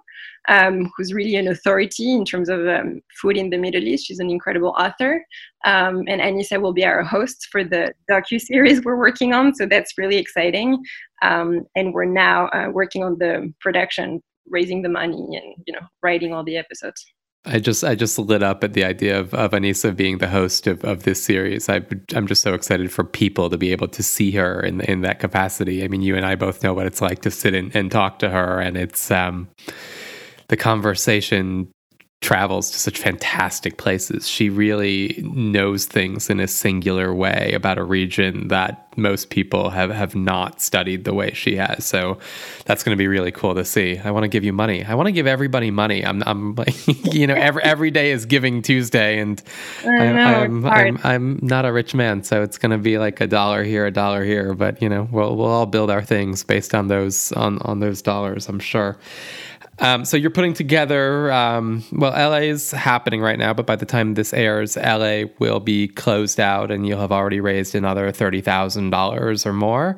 um, 0.48 0.90
who's 0.96 1.12
really 1.12 1.36
an 1.36 1.48
authority 1.48 2.12
in 2.12 2.24
terms 2.24 2.48
of 2.48 2.66
um, 2.66 3.00
food 3.20 3.36
in 3.36 3.50
the 3.50 3.58
Middle 3.58 3.82
East. 3.82 4.06
She's 4.06 4.18
an 4.18 4.30
incredible 4.30 4.74
author. 4.78 5.24
Um, 5.64 6.04
and 6.06 6.20
Anissa 6.20 6.60
will 6.60 6.72
be 6.72 6.84
our 6.84 7.02
host 7.02 7.48
for 7.50 7.64
the 7.64 7.94
docu 8.10 8.40
series 8.40 8.84
we're 8.84 8.96
working 8.96 9.32
on. 9.32 9.54
So 9.54 9.66
that's 9.66 9.96
really 9.96 10.16
exciting. 10.16 10.82
Um, 11.22 11.64
and 11.76 11.94
we're 11.94 12.04
now 12.04 12.48
uh, 12.48 12.68
working 12.70 13.02
on 13.02 13.18
the 13.18 13.52
production, 13.60 14.22
raising 14.46 14.82
the 14.82 14.90
money, 14.90 15.16
and 15.16 15.54
you 15.66 15.72
know, 15.72 15.86
writing 16.02 16.32
all 16.32 16.44
the 16.44 16.58
episodes. 16.58 17.04
I 17.46 17.58
just 17.58 17.84
I 17.84 17.94
just 17.94 18.18
lit 18.18 18.42
up 18.42 18.64
at 18.64 18.72
the 18.72 18.84
idea 18.84 19.20
of, 19.20 19.34
of 19.34 19.50
Anissa 19.50 19.94
being 19.94 20.18
the 20.18 20.28
host 20.28 20.66
of, 20.66 20.82
of 20.82 21.02
this 21.02 21.22
series. 21.22 21.68
I, 21.68 21.82
I'm 22.14 22.26
just 22.26 22.40
so 22.40 22.54
excited 22.54 22.90
for 22.90 23.04
people 23.04 23.50
to 23.50 23.58
be 23.58 23.70
able 23.70 23.88
to 23.88 24.02
see 24.02 24.30
her 24.32 24.60
in 24.60 24.80
in 24.82 25.02
that 25.02 25.20
capacity. 25.20 25.84
I 25.84 25.88
mean, 25.88 26.00
you 26.00 26.16
and 26.16 26.24
I 26.24 26.36
both 26.36 26.62
know 26.62 26.72
what 26.72 26.86
it's 26.86 27.02
like 27.02 27.20
to 27.22 27.30
sit 27.30 27.54
and, 27.54 27.74
and 27.76 27.90
talk 27.90 28.18
to 28.20 28.30
her, 28.30 28.60
and 28.60 28.78
it's 28.78 29.10
um, 29.10 29.48
the 30.48 30.56
conversation 30.56 31.70
travels 32.24 32.70
to 32.70 32.78
such 32.78 32.98
fantastic 32.98 33.76
places. 33.76 34.26
She 34.26 34.48
really 34.48 35.22
knows 35.22 35.84
things 35.84 36.30
in 36.30 36.40
a 36.40 36.48
singular 36.48 37.12
way 37.14 37.52
about 37.52 37.76
a 37.76 37.84
region 37.84 38.48
that 38.48 38.80
most 38.96 39.28
people 39.28 39.68
have, 39.70 39.90
have 39.90 40.14
not 40.14 40.62
studied 40.62 41.04
the 41.04 41.12
way 41.12 41.32
she 41.34 41.56
has. 41.56 41.84
So 41.84 42.18
that's 42.64 42.82
going 42.82 42.96
to 42.96 42.98
be 42.98 43.08
really 43.08 43.30
cool 43.30 43.54
to 43.54 43.64
see. 43.64 43.98
I 43.98 44.10
want 44.10 44.24
to 44.24 44.28
give 44.28 44.42
you 44.42 44.54
money. 44.54 44.84
I 44.84 44.94
want 44.94 45.06
to 45.08 45.12
give 45.12 45.26
everybody 45.26 45.70
money. 45.70 46.04
I'm, 46.04 46.22
I'm 46.24 46.54
like, 46.54 46.74
you 47.14 47.26
know, 47.26 47.34
every, 47.34 47.62
every 47.62 47.90
day 47.90 48.10
is 48.10 48.24
Giving 48.24 48.62
Tuesday, 48.62 49.18
and 49.18 49.42
I 49.84 49.88
I'm, 49.88 50.16
I'm, 50.16 50.66
I'm, 50.66 51.00
I'm, 51.04 51.38
not 51.42 51.66
a 51.66 51.72
rich 51.72 51.94
man, 51.94 52.22
so 52.22 52.42
it's 52.42 52.56
going 52.56 52.70
to 52.72 52.78
be 52.78 52.96
like 52.96 53.20
a 53.20 53.26
dollar 53.26 53.64
here, 53.64 53.84
a 53.84 53.90
dollar 53.90 54.24
here. 54.24 54.54
But 54.54 54.80
you 54.80 54.88
know, 54.88 55.06
we'll 55.10 55.36
we'll 55.36 55.50
all 55.50 55.66
build 55.66 55.90
our 55.90 56.02
things 56.02 56.42
based 56.42 56.74
on 56.74 56.88
those 56.88 57.32
on 57.32 57.58
on 57.58 57.80
those 57.80 58.00
dollars. 58.00 58.48
I'm 58.48 58.60
sure. 58.60 58.96
Um, 59.78 60.04
so 60.04 60.16
you're 60.16 60.30
putting 60.30 60.54
together. 60.54 61.32
Um, 61.32 61.84
well, 61.92 62.12
LA 62.12 62.38
is 62.38 62.70
happening 62.70 63.20
right 63.20 63.38
now, 63.38 63.52
but 63.52 63.66
by 63.66 63.76
the 63.76 63.86
time 63.86 64.14
this 64.14 64.32
airs, 64.32 64.76
LA 64.76 65.24
will 65.38 65.60
be 65.60 65.88
closed 65.88 66.38
out, 66.38 66.70
and 66.70 66.86
you'll 66.86 67.00
have 67.00 67.12
already 67.12 67.40
raised 67.40 67.74
another 67.74 68.12
thirty 68.12 68.40
thousand 68.40 68.90
dollars 68.90 69.44
or 69.44 69.52
more. 69.52 69.96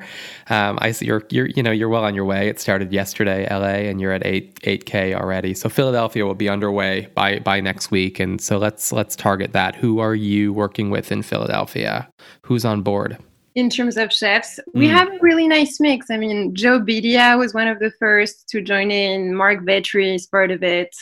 Um, 0.49 0.79
I 0.81 0.91
see 0.91 1.05
you're 1.05 1.23
you're 1.29 1.47
you 1.47 1.61
know 1.61 1.71
you're 1.71 1.89
well 1.89 2.03
on 2.03 2.15
your 2.15 2.25
way. 2.25 2.47
It 2.47 2.59
started 2.59 2.91
yesterday, 2.91 3.47
LA, 3.49 3.89
and 3.89 4.01
you're 4.01 4.13
at 4.13 4.25
eight 4.25 4.59
eight 4.63 4.85
k 4.85 5.13
already. 5.13 5.53
So 5.53 5.69
Philadelphia 5.69 6.25
will 6.25 6.35
be 6.35 6.49
underway 6.49 7.07
by 7.13 7.39
by 7.39 7.61
next 7.61 7.91
week, 7.91 8.19
and 8.19 8.41
so 8.41 8.57
let's 8.57 8.91
let's 8.91 9.15
target 9.15 9.53
that. 9.53 9.75
Who 9.75 9.99
are 9.99 10.15
you 10.15 10.53
working 10.53 10.89
with 10.89 11.11
in 11.11 11.21
Philadelphia? 11.21 12.09
Who's 12.43 12.65
on 12.65 12.81
board? 12.81 13.17
In 13.57 13.71
terms 13.71 13.97
of 13.97 14.13
chefs. 14.13 14.59
Mm. 14.59 14.79
We 14.79 14.87
have 14.87 15.07
a 15.07 15.17
really 15.19 15.47
nice 15.47 15.79
mix. 15.79 16.11
I 16.11 16.17
mean, 16.17 16.53
Joe 16.53 16.79
Beddia 16.79 17.39
was 17.39 17.55
one 17.55 17.67
of 17.67 17.79
the 17.79 17.89
first 17.97 18.47
to 18.49 18.61
join 18.61 18.91
in. 18.91 19.33
Marc 19.33 19.61
Vetri 19.65 20.13
is 20.13 20.27
part 20.27 20.51
of 20.51 20.61
it. 20.61 20.95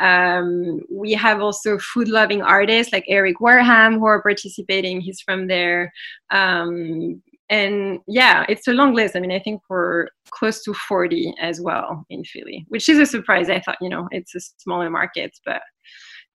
Um, 0.00 0.80
we 0.90 1.12
have 1.12 1.40
also 1.40 1.78
food 1.78 2.08
loving 2.08 2.42
artists 2.42 2.92
like 2.92 3.04
Eric 3.06 3.36
Wareheim 3.38 4.00
who 4.00 4.06
are 4.06 4.22
participating. 4.22 5.00
He's 5.00 5.20
from 5.20 5.46
there. 5.46 5.92
Um, 6.32 7.22
and 7.48 8.00
yeah, 8.08 8.44
it's 8.48 8.66
a 8.66 8.72
long 8.72 8.92
list. 8.92 9.14
I 9.14 9.20
mean, 9.20 9.30
I 9.30 9.38
think 9.38 9.62
we're 9.68 10.08
close 10.30 10.64
to 10.64 10.74
40 10.74 11.34
as 11.40 11.60
well 11.60 12.04
in 12.10 12.24
Philly, 12.24 12.66
which 12.70 12.88
is 12.88 12.98
a 12.98 13.06
surprise. 13.06 13.48
I 13.48 13.60
thought, 13.60 13.78
you 13.80 13.88
know, 13.88 14.08
it's 14.10 14.34
a 14.34 14.40
smaller 14.40 14.90
market, 14.90 15.38
but 15.46 15.62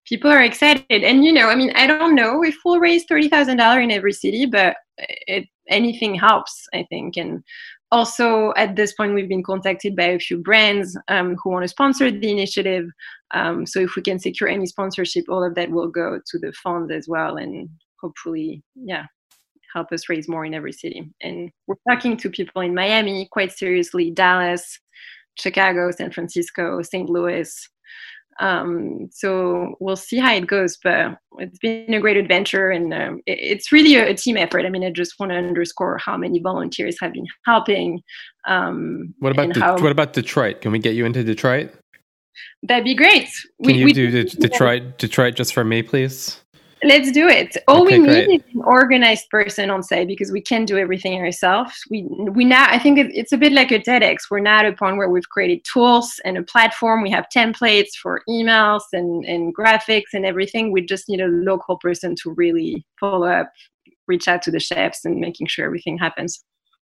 people 0.06 0.32
are 0.32 0.44
excited. 0.44 1.04
And, 1.04 1.26
you 1.26 1.34
know, 1.34 1.50
I 1.50 1.56
mean, 1.56 1.74
I 1.76 1.86
don't 1.86 2.16
know 2.16 2.46
if 2.46 2.56
we'll 2.64 2.80
raise 2.80 3.06
$30,000 3.08 3.84
in 3.84 3.92
every 3.92 4.14
city, 4.14 4.46
but 4.46 4.78
it 4.98 5.50
anything 5.70 6.16
helps, 6.16 6.66
I 6.74 6.86
think. 6.90 7.18
And 7.18 7.44
also 7.92 8.54
at 8.58 8.76
this 8.76 8.94
point, 8.94 9.14
we've 9.14 9.30
been 9.30 9.44
contacted 9.44 9.96
by 9.96 10.06
a 10.06 10.20
few 10.20 10.38
brands 10.38 10.98
um, 11.08 11.36
who 11.42 11.52
want 11.52 11.64
to 11.64 11.68
sponsor 11.68 12.12
the 12.12 12.32
initiative. 12.32 12.90
Um, 13.34 13.66
so 13.66 13.80
if 13.80 13.96
we 13.96 14.02
can 14.02 14.20
secure 14.20 14.50
any 14.50 14.66
sponsorship, 14.66 15.26
all 15.30 15.44
of 15.44 15.56
that 15.56 15.72
will 15.72 15.88
go 15.88 16.20
to 16.26 16.40
the 16.40 16.54
fund 16.54 16.92
as 16.92 17.08
well, 17.08 17.38
and 17.38 17.70
hopefully, 18.02 18.64
yeah, 18.76 19.06
help 19.74 19.92
us 19.92 20.10
raise 20.10 20.28
more 20.28 20.46
in 20.46 20.54
every 20.54 20.72
city. 20.72 21.10
And 21.22 21.52
we're 21.68 21.76
talking 21.90 22.18
to 22.18 22.30
people 22.30 22.62
in 22.62 22.74
Miami 22.74 23.28
quite 23.32 23.52
seriously, 23.52 24.12
Dallas, 24.12 24.80
Chicago, 25.38 25.92
San 25.92 26.12
Francisco, 26.12 26.82
St. 26.82 27.10
Louis, 27.10 27.70
um, 28.40 29.10
so 29.12 29.76
we'll 29.80 29.96
see 29.96 30.18
how 30.18 30.34
it 30.34 30.48
goes, 30.48 30.78
but 30.84 31.18
it's 31.38 31.58
been 31.60 31.94
a 31.94 32.02
great 32.02 32.18
adventure 32.18 32.70
and 32.70 32.94
um, 32.94 33.22
it, 33.26 33.40
it's 33.40 33.72
really 33.72 33.96
a, 33.96 34.10
a, 34.10 34.14
team 34.14 34.36
effort. 34.36 34.66
I 34.66 34.70
mean, 34.70 34.84
I 34.84 34.92
just 34.92 35.18
want 35.20 35.32
to 35.32 35.38
underscore 35.38 35.98
how 35.98 36.18
many 36.18 36.40
volunteers 36.40 36.98
have 37.00 37.14
been 37.14 37.28
helping. 37.46 38.02
Um, 38.46 39.14
what 39.20 39.32
about 39.32 39.56
how, 39.56 39.78
what 39.78 39.92
about 39.92 40.14
Detroit? 40.14 40.62
Can 40.62 40.72
we 40.72 40.80
get 40.80 40.96
you 40.96 41.06
into 41.06 41.24
Detroit? 41.24 41.72
That'd 42.64 42.84
be 42.84 42.96
great. 42.96 43.30
Can 43.64 43.74
we, 43.74 43.74
you 43.76 43.86
we, 43.86 43.94
do 43.94 44.24
Detroit, 44.24 44.98
Detroit 44.98 45.36
just 45.36 45.54
for 45.54 45.64
me, 45.64 45.82
please? 45.82 46.42
Let's 46.86 47.12
do 47.12 47.28
it. 47.28 47.58
All 47.68 47.82
okay, 47.82 47.98
we 47.98 48.06
great. 48.06 48.28
need 48.28 48.42
is 48.42 48.56
an 48.56 48.62
organized 48.62 49.28
person 49.32 49.72
on 49.72 49.82
site 49.82 50.08
because 50.08 50.32
we 50.32 50.40
can't 50.40 50.68
do 50.68 50.78
everything 50.78 51.20
ourselves. 51.20 51.84
We 51.90 52.04
we 52.04 52.46
now 52.46 52.68
I 52.70 52.78
think 52.78 53.00
it's 53.00 53.32
a 53.32 53.38
bit 53.38 53.54
like 53.54 53.72
a 53.72 53.80
TEDx. 53.80 54.30
We're 54.30 54.40
now 54.40 54.60
at 54.60 54.68
a 54.68 54.74
point 54.74 54.98
where 54.98 55.10
we've 55.10 55.28
created 55.30 55.66
tools 55.66 56.20
and 56.26 56.38
a 56.38 56.44
platform. 56.44 57.02
We 57.02 57.10
have 57.10 57.26
templates 57.36 57.96
for 58.02 58.22
emails 58.30 58.84
and, 58.94 59.26
and 59.26 59.56
graphics 59.56 60.14
and 60.14 60.28
everything. 60.28 60.72
We 60.72 60.82
just 60.82 61.10
need 61.10 61.22
a 61.22 61.28
local 61.28 61.78
person 61.78 62.16
to 62.22 62.34
really 62.38 62.86
follow 63.00 63.28
up, 63.28 63.52
reach 64.08 64.28
out 64.28 64.44
to 64.44 64.52
the 64.52 64.60
chefs 64.60 65.06
and 65.06 65.20
making 65.20 65.48
sure 65.48 65.66
everything 65.66 65.98
happens. 65.98 66.44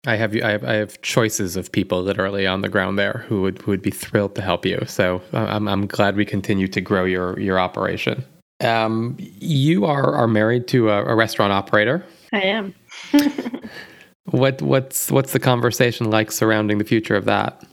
I 0.07 0.15
have 0.15 0.35
I 0.35 0.51
have 0.51 0.63
I 0.63 0.73
have 0.75 1.01
choices 1.01 1.57
of 1.57 1.71
people 1.71 2.01
literally 2.01 2.47
on 2.47 2.61
the 2.61 2.69
ground 2.69 2.97
there 2.97 3.25
who 3.27 3.41
would 3.41 3.61
who 3.61 3.71
would 3.71 3.83
be 3.83 3.91
thrilled 3.91 4.35
to 4.35 4.41
help 4.41 4.65
you. 4.65 4.83
So 4.87 5.21
uh, 5.33 5.45
I'm 5.49 5.67
I'm 5.67 5.85
glad 5.85 6.15
we 6.15 6.25
continue 6.25 6.67
to 6.69 6.81
grow 6.81 7.03
your 7.03 7.37
your 7.39 7.59
operation. 7.59 8.23
Um, 8.61 9.17
you 9.19 9.85
are 9.85 10.13
are 10.13 10.27
married 10.27 10.67
to 10.69 10.89
a, 10.89 11.03
a 11.05 11.15
restaurant 11.15 11.51
operator. 11.51 12.05
I 12.33 12.41
am. 12.41 12.75
what 14.25 14.61
what's 14.61 15.11
what's 15.11 15.33
the 15.33 15.39
conversation 15.39 16.09
like 16.09 16.31
surrounding 16.31 16.77
the 16.77 16.83
future 16.83 17.15
of 17.15 17.25
that? 17.25 17.63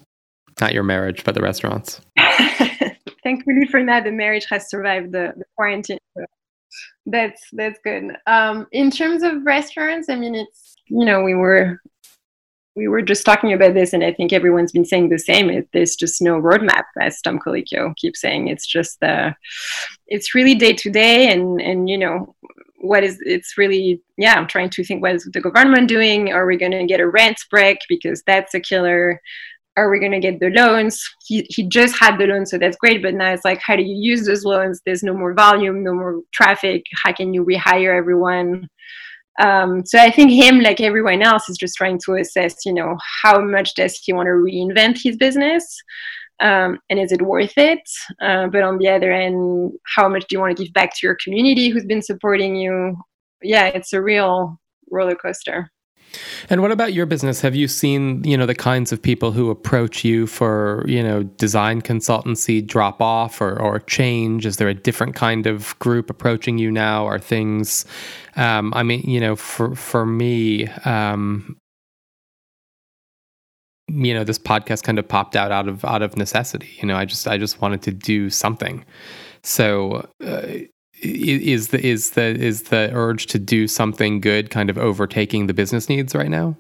Not 0.60 0.74
your 0.74 0.82
marriage, 0.82 1.24
but 1.24 1.34
the 1.34 1.42
restaurants. 1.42 2.00
Thankfully 3.22 3.66
for 3.70 3.84
that, 3.84 4.04
the 4.04 4.12
marriage 4.12 4.46
has 4.50 4.68
survived 4.70 5.12
the, 5.12 5.32
the 5.36 5.44
quarantine. 5.56 5.98
that's 7.06 7.42
that's 7.52 7.78
good. 7.84 8.16
Um, 8.26 8.66
in 8.72 8.90
terms 8.90 9.22
of 9.22 9.44
restaurants, 9.44 10.08
I 10.08 10.16
mean, 10.16 10.34
it's 10.34 10.76
you 10.86 11.04
know 11.04 11.22
we 11.22 11.34
were 11.34 11.80
we 12.78 12.86
were 12.86 13.02
just 13.02 13.26
talking 13.26 13.52
about 13.52 13.74
this, 13.74 13.92
and 13.92 14.04
I 14.04 14.12
think 14.12 14.32
everyone's 14.32 14.70
been 14.70 14.84
saying 14.84 15.08
the 15.08 15.18
same. 15.18 15.50
It, 15.50 15.68
there's 15.72 15.96
just 15.96 16.22
no 16.22 16.40
roadmap, 16.40 16.84
as 17.00 17.20
Tom 17.20 17.40
Colicchio 17.40 17.94
keeps 17.96 18.20
saying. 18.20 18.46
It's 18.46 18.66
just 18.66 19.02
uh, 19.02 19.32
it's 20.06 20.32
really 20.32 20.54
day 20.54 20.74
to 20.74 20.88
day, 20.88 21.32
and 21.32 21.60
and 21.60 21.90
you 21.90 21.98
know, 21.98 22.36
what 22.80 23.02
is 23.02 23.18
it's 23.22 23.58
really 23.58 24.00
yeah 24.16 24.34
i'm 24.34 24.46
trying 24.46 24.70
to 24.70 24.84
think 24.84 25.02
what 25.02 25.16
is 25.16 25.28
the 25.32 25.40
government 25.40 25.88
doing? 25.88 26.32
Are 26.32 26.46
we 26.46 26.56
going 26.56 26.72
to 26.72 26.86
get 26.86 27.00
a 27.00 27.10
rent 27.10 27.38
break? 27.50 27.78
Because 27.88 28.22
that's 28.26 28.54
a 28.54 28.60
killer. 28.60 29.20
Are 29.76 29.90
we 29.90 30.00
going 30.00 30.12
to 30.12 30.20
get 30.20 30.40
the 30.40 30.50
loans? 30.50 31.00
He, 31.26 31.46
he 31.48 31.62
just 31.68 31.96
had 31.98 32.18
the 32.18 32.26
loan 32.26 32.46
so 32.46 32.58
that's 32.58 32.76
great 32.76 33.02
but 33.02 33.14
now 33.14 33.32
it's 33.32 33.44
like 33.44 33.60
how 33.60 33.74
do 33.74 33.82
you 33.82 33.96
use 34.10 34.24
those 34.24 34.44
loans? 34.44 34.80
There's 34.86 35.02
no 35.02 35.14
more 35.14 35.34
volume 35.34 35.82
no 35.82 35.94
more 35.94 36.20
traffic. 36.32 36.84
How 37.02 37.12
can 37.12 37.34
you 37.34 37.44
rehire 37.44 37.96
everyone 37.98 38.68
um, 39.38 39.84
so 39.84 39.98
i 39.98 40.10
think 40.10 40.30
him 40.30 40.60
like 40.60 40.80
everyone 40.80 41.22
else 41.22 41.48
is 41.48 41.56
just 41.58 41.76
trying 41.76 41.98
to 42.04 42.14
assess 42.14 42.56
you 42.64 42.72
know 42.72 42.96
how 43.22 43.40
much 43.40 43.74
does 43.74 43.98
he 44.02 44.12
want 44.12 44.26
to 44.26 44.30
reinvent 44.30 44.98
his 45.02 45.16
business? 45.16 45.82
Um, 46.40 46.78
and 46.88 47.00
is 47.00 47.10
it 47.10 47.20
worth 47.20 47.58
it? 47.58 47.80
Uh, 48.22 48.46
but 48.46 48.62
on 48.62 48.78
the 48.78 48.88
other 48.88 49.10
end 49.10 49.72
how 49.96 50.08
much 50.08 50.24
do 50.28 50.36
you 50.36 50.40
want 50.40 50.56
to 50.56 50.64
give 50.64 50.72
back 50.72 50.90
to 50.94 51.06
your 51.06 51.16
community 51.22 51.68
who's 51.68 51.84
been 51.84 52.02
supporting 52.02 52.54
you? 52.54 52.96
Yeah 53.42 53.66
it's 53.66 53.92
a 53.92 54.02
real 54.02 54.60
roller 54.90 55.16
coaster 55.16 55.70
and 56.48 56.62
what 56.62 56.70
about 56.70 56.92
your 56.92 57.06
business? 57.06 57.40
Have 57.40 57.54
you 57.54 57.68
seen, 57.68 58.24
you 58.24 58.36
know, 58.36 58.46
the 58.46 58.54
kinds 58.54 58.92
of 58.92 59.00
people 59.00 59.32
who 59.32 59.50
approach 59.50 60.04
you 60.04 60.26
for, 60.26 60.84
you 60.86 61.02
know, 61.02 61.22
design 61.22 61.82
consultancy 61.82 62.66
drop 62.66 63.00
off 63.00 63.40
or, 63.40 63.60
or 63.60 63.80
change? 63.80 64.46
Is 64.46 64.56
there 64.56 64.68
a 64.68 64.74
different 64.74 65.14
kind 65.14 65.46
of 65.46 65.78
group 65.78 66.10
approaching 66.10 66.58
you 66.58 66.70
now? 66.70 67.06
Are 67.06 67.18
things, 67.18 67.84
um, 68.36 68.72
I 68.74 68.82
mean, 68.82 69.02
you 69.02 69.20
know, 69.20 69.36
for, 69.36 69.74
for 69.74 70.06
me, 70.06 70.68
um, 70.84 71.56
you 73.88 74.12
know, 74.12 74.24
this 74.24 74.38
podcast 74.38 74.82
kind 74.82 74.98
of 74.98 75.08
popped 75.08 75.34
out 75.34 75.50
out 75.50 75.68
of, 75.68 75.84
out 75.84 76.02
of 76.02 76.16
necessity. 76.16 76.70
You 76.80 76.86
know, 76.86 76.96
I 76.96 77.04
just, 77.04 77.26
I 77.26 77.38
just 77.38 77.60
wanted 77.60 77.82
to 77.82 77.92
do 77.92 78.30
something. 78.30 78.84
So, 79.42 80.08
uh, 80.24 80.46
is 81.02 81.68
the 81.68 81.84
is 81.84 82.10
the 82.10 82.22
is 82.22 82.64
the 82.64 82.90
urge 82.92 83.26
to 83.26 83.38
do 83.38 83.66
something 83.66 84.20
good 84.20 84.50
kind 84.50 84.70
of 84.70 84.78
overtaking 84.78 85.46
the 85.46 85.54
business 85.54 85.88
needs 85.88 86.14
right 86.14 86.30
now? 86.30 86.56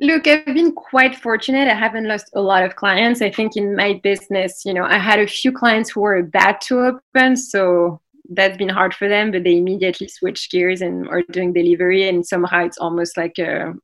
Look, 0.00 0.26
I've 0.26 0.46
been 0.46 0.72
quite 0.72 1.14
fortunate. 1.14 1.68
I 1.68 1.74
haven't 1.74 2.08
lost 2.08 2.30
a 2.34 2.40
lot 2.40 2.64
of 2.64 2.74
clients. 2.74 3.22
I 3.22 3.30
think 3.30 3.56
in 3.56 3.76
my 3.76 4.00
business, 4.02 4.64
you 4.64 4.74
know, 4.74 4.84
I 4.84 4.98
had 4.98 5.20
a 5.20 5.28
few 5.28 5.52
clients 5.52 5.90
who 5.90 6.00
were 6.00 6.16
about 6.16 6.60
to 6.62 6.80
open, 6.80 7.36
so 7.36 8.00
that's 8.30 8.56
been 8.56 8.68
hard 8.68 8.94
for 8.94 9.08
them, 9.08 9.30
but 9.30 9.44
they 9.44 9.58
immediately 9.58 10.08
switched 10.08 10.50
gears 10.50 10.80
and 10.80 11.08
are 11.08 11.22
doing 11.30 11.52
delivery, 11.52 12.08
and 12.08 12.26
somehow 12.26 12.64
it's 12.64 12.78
almost 12.78 13.16
like 13.16 13.38
a, 13.38 13.74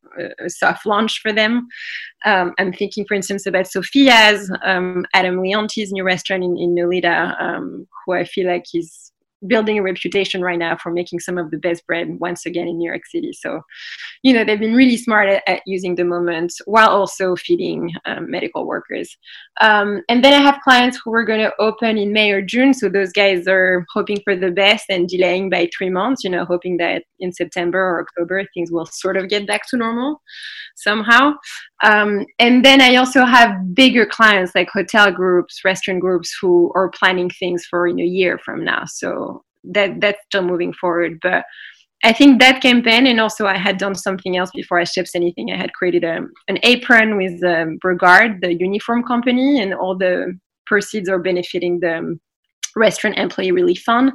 a 0.40 0.51
soft 0.51 0.87
launch 0.87 1.20
for 1.20 1.33
them. 1.33 1.68
Um, 2.24 2.53
I'm 2.59 2.72
thinking, 2.72 3.05
for 3.07 3.14
instance, 3.14 3.46
about 3.46 3.66
Sophia's, 3.66 4.51
um, 4.64 5.07
Adam 5.14 5.37
Leonti's 5.37 5.92
new 5.92 6.03
restaurant 6.03 6.42
in, 6.42 6.57
in 6.57 6.74
Nolita, 6.74 7.40
um, 7.40 7.87
who 8.05 8.14
I 8.14 8.24
feel 8.24 8.48
like 8.48 8.64
is 8.74 9.12
building 9.46 9.79
a 9.79 9.83
reputation 9.83 10.42
right 10.42 10.59
now 10.59 10.77
for 10.77 10.90
making 10.90 11.20
some 11.20 11.38
of 11.38 11.51
the 11.51 11.59
best 11.59 11.87
bread 11.87 12.18
once 12.18 12.46
again 12.46 12.66
in 12.66 12.79
New 12.79 12.88
York 12.88 13.07
City. 13.07 13.33
So, 13.33 13.62
you 14.22 14.33
know, 14.33 14.44
they've 14.44 14.59
been 14.59 14.74
really 14.74 14.96
smart 14.96 15.29
at, 15.29 15.42
at 15.46 15.62
using 15.66 15.94
the 15.94 16.05
moment 16.05 16.53
while 16.64 16.88
also 16.88 17.37
feeding 17.37 17.92
um, 18.05 18.31
medical 18.31 18.66
workers. 18.66 19.16
Um, 19.61 20.03
and 20.09 20.24
then 20.24 20.33
I 20.33 20.42
have 20.42 20.61
clients 20.62 21.01
who 21.03 21.14
are 21.14 21.24
going 21.24 21.40
to 21.40 21.53
open 21.59 21.98
in 21.98 22.12
May 22.12 22.31
or 22.31 22.42
June. 22.42 22.74
So 22.74 22.88
those 22.88 23.12
guys 23.12 23.46
are 23.46 23.85
hoping 23.92 24.20
for 24.24 24.35
the 24.35 24.51
best 24.51 24.87
and 24.88 25.09
delaying 25.09 25.51
by 25.51 25.68
three 25.77 25.90
months, 25.90 26.24
you 26.24 26.31
know, 26.31 26.44
hoping 26.44 26.77
that 26.79 27.05
in 27.20 27.33
September 27.33 27.79
or 27.79 28.01
October 28.01 28.44
things 28.55 28.70
will 28.70 28.87
sort 28.87 29.16
of 29.16 29.29
get 29.29 29.46
back 29.46 29.62
to 29.68 29.77
normal 29.77 30.20
somehow. 30.77 31.35
Um, 31.84 32.26
and 32.38 32.64
then 32.64 32.80
I 32.80 32.96
also 32.96 33.24
have 33.24 33.74
bigger 33.74 34.04
clients 34.04 34.54
like 34.54 34.68
hotel 34.72 35.12
groups, 35.12 35.64
restaurant 35.64 36.00
groups 36.00 36.36
who 36.40 36.72
are 36.74 36.90
planning 36.90 37.30
things 37.30 37.66
for 37.70 37.86
in 37.86 38.00
a 38.00 38.04
year 38.04 38.38
from 38.44 38.64
now. 38.64 38.84
So 38.86 39.44
that 39.64 40.00
that's 40.00 40.18
still 40.26 40.42
moving 40.42 40.72
forward. 40.72 41.18
But 41.22 41.44
I 42.04 42.12
think 42.12 42.40
that 42.40 42.62
campaign, 42.62 43.06
and 43.06 43.20
also 43.20 43.46
I 43.46 43.56
had 43.56 43.78
done 43.78 43.94
something 43.94 44.36
else 44.36 44.50
before 44.54 44.78
I 44.78 44.84
shipped 44.84 45.10
anything. 45.14 45.50
I 45.50 45.56
had 45.56 45.72
created 45.72 46.04
a, 46.04 46.20
an 46.46 46.58
apron 46.62 47.16
with 47.16 47.42
um, 47.42 47.78
the 47.82 48.56
uniform 48.58 49.02
company, 49.02 49.60
and 49.60 49.74
all 49.74 49.96
the 49.96 50.38
proceeds 50.66 51.08
are 51.08 51.18
benefiting 51.18 51.80
the 51.80 52.18
restaurant 52.76 53.18
employee 53.18 53.52
relief 53.52 53.83
fund. 53.83 54.12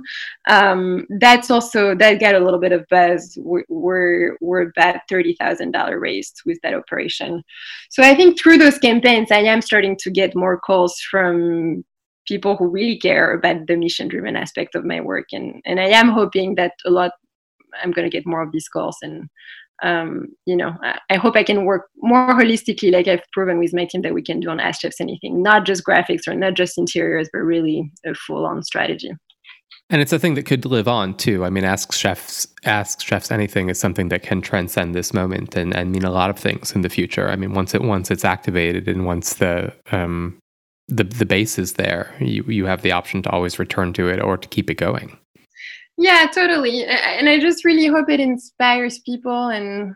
Um, 0.48 1.06
that's 1.20 1.50
also 1.52 1.96
that 1.96 2.20
got 2.20 2.36
a 2.36 2.40
little 2.40 2.60
bit 2.60 2.72
of 2.72 2.86
buzz. 2.90 3.38
We're 3.42 3.64
we're, 3.70 4.38
we're 4.42 4.70
about 4.70 5.02
thirty 5.10 5.36
thousand 5.40 5.72
dollar 5.72 6.00
raised 6.00 6.42
with 6.46 6.60
that 6.64 6.74
operation. 6.74 7.44
So 7.90 8.04
I 8.04 8.16
think 8.16 8.40
through 8.40 8.58
those 8.58 8.78
campaigns, 8.80 9.32
I 9.32 9.40
am 9.40 9.62
starting 9.62 9.96
to 9.98 10.12
get 10.12 10.36
more 10.36 10.60
calls 10.60 11.00
from 11.10 11.84
people 12.28 12.56
who 12.56 12.68
really 12.68 12.98
care 12.98 13.34
about 13.34 13.68
the 13.68 13.76
mission 13.76 14.08
driven 14.08 14.36
aspect 14.36 14.76
of 14.76 14.86
my 14.86 15.02
work, 15.02 15.28
and 15.32 15.62
and 15.66 15.80
I 15.80 15.88
am 15.88 16.10
hoping 16.10 16.56
that 16.56 16.74
a 16.86 16.90
lot. 16.90 17.12
I'm 17.82 17.92
going 17.92 18.10
to 18.10 18.16
get 18.16 18.28
more 18.28 18.44
of 18.44 18.52
these 18.52 18.70
calls 18.70 18.98
and 19.02 19.28
um, 19.84 20.28
you 20.46 20.56
know, 20.56 20.76
I, 20.82 21.00
I, 21.10 21.16
hope 21.18 21.36
I 21.36 21.44
can 21.44 21.66
work 21.66 21.90
more 21.98 22.30
holistically, 22.30 22.92
like 22.92 23.08
I've 23.08 23.24
proven 23.34 23.60
with 23.60 23.74
my 23.74 23.86
team 23.86 24.02
that 24.04 24.14
we 24.14 24.22
can 24.22 24.40
do 24.40 24.50
on 24.50 24.60
Ask 24.60 24.82
Chefs 24.82 25.02
Anything, 25.02 25.44
not 25.44 25.66
just 25.66 25.86
graphics 25.86 26.28
or 26.28 26.36
not 26.36 26.54
just 26.54 26.78
interiors, 26.78 27.30
but 27.32 27.40
really 27.40 27.92
a 28.06 28.16
full-on 28.16 28.64
strategy. 28.64 29.12
And 29.90 30.02
it's 30.02 30.14
a 30.14 30.20
thing 30.20 30.36
that 30.36 30.46
could 30.46 30.66
live 30.66 30.88
on 30.88 31.16
too. 31.16 31.44
I 31.44 31.50
mean, 31.50 31.66
Ask 31.66 31.92
Chefs, 31.92 32.48
Ask 32.64 33.02
Chefs 33.02 33.30
Anything 33.30 33.70
is 33.70 33.78
something 33.78 34.08
that 34.08 34.24
can 34.24 34.42
transcend 34.42 34.96
this 34.96 35.14
moment 35.14 35.56
and, 35.56 35.76
and 35.76 35.92
mean 35.92 36.06
a 36.06 36.12
lot 36.12 36.30
of 36.30 36.40
things 36.40 36.72
in 36.72 36.82
the 36.82 36.90
future. 36.90 37.30
I 37.30 37.36
mean, 37.36 37.54
once 37.54 37.76
it 37.76 37.82
once 37.82 38.10
it's 38.10 38.26
activated 38.26 38.88
and 38.88 39.06
once 39.06 39.36
the 39.36 39.74
um, 39.92 40.40
the 40.88 41.04
the 41.04 41.26
base 41.26 41.60
is 41.60 41.74
there, 41.74 42.16
you 42.20 42.44
you 42.46 42.66
have 42.66 42.82
the 42.82 42.94
option 42.94 43.22
to 43.24 43.30
always 43.30 43.60
return 43.60 43.94
to 43.94 44.08
it 44.08 44.22
or 44.22 44.38
to 44.38 44.48
keep 44.48 44.70
it 44.70 44.76
going. 44.76 45.18
Yeah, 45.98 46.28
totally. 46.34 46.86
And 46.86 47.30
I 47.30 47.40
just 47.40 47.64
really 47.64 47.88
hope 47.88 48.10
it 48.10 48.20
inspires 48.20 49.00
people. 49.00 49.50
And, 49.50 49.94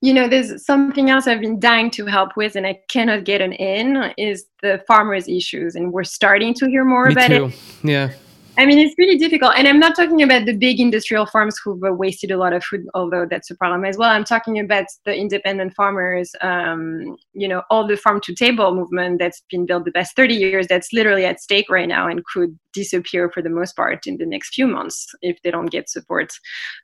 you 0.00 0.14
know, 0.14 0.28
there's 0.28 0.64
something 0.64 1.10
else 1.10 1.26
I've 1.26 1.40
been 1.40 1.60
dying 1.60 1.90
to 1.92 2.06
help 2.06 2.36
with 2.36 2.56
and 2.56 2.66
I 2.66 2.80
cannot 2.88 3.24
get 3.24 3.40
an 3.40 3.52
in 3.52 4.12
is 4.16 4.46
the 4.62 4.82
farmers' 4.88 5.28
issues. 5.28 5.74
And 5.74 5.92
we're 5.92 6.04
starting 6.04 6.54
to 6.54 6.66
hear 6.68 6.84
more 6.84 7.06
Me 7.06 7.12
about 7.12 7.28
too. 7.28 7.44
it. 7.46 7.54
Yeah. 7.84 8.12
I 8.58 8.64
mean, 8.64 8.78
it's 8.78 8.94
really 8.96 9.18
difficult. 9.18 9.52
And 9.56 9.68
I'm 9.68 9.78
not 9.78 9.94
talking 9.94 10.22
about 10.22 10.46
the 10.46 10.56
big 10.56 10.80
industrial 10.80 11.26
farms 11.26 11.58
who've 11.62 11.80
wasted 11.80 12.30
a 12.30 12.38
lot 12.38 12.52
of 12.52 12.64
food, 12.64 12.86
although 12.94 13.26
that's 13.28 13.50
a 13.50 13.56
problem 13.56 13.84
as 13.84 13.98
well. 13.98 14.10
I'm 14.10 14.24
talking 14.24 14.58
about 14.58 14.86
the 15.04 15.14
independent 15.14 15.74
farmers, 15.74 16.34
um, 16.40 17.16
you 17.34 17.48
know, 17.48 17.62
all 17.70 17.86
the 17.86 17.96
farm 17.96 18.20
to 18.22 18.34
table 18.34 18.74
movement 18.74 19.18
that's 19.18 19.42
been 19.50 19.66
built 19.66 19.84
the 19.84 19.92
past 19.92 20.16
30 20.16 20.34
years 20.34 20.66
that's 20.68 20.92
literally 20.92 21.26
at 21.26 21.40
stake 21.40 21.68
right 21.68 21.88
now 21.88 22.08
and 22.08 22.24
could 22.24 22.58
disappear 22.76 23.30
for 23.30 23.42
the 23.42 23.50
most 23.50 23.74
part 23.74 24.06
in 24.06 24.18
the 24.18 24.26
next 24.26 24.54
few 24.54 24.66
months 24.66 25.08
if 25.22 25.40
they 25.42 25.50
don't 25.50 25.70
get 25.70 25.88
support. 25.88 26.30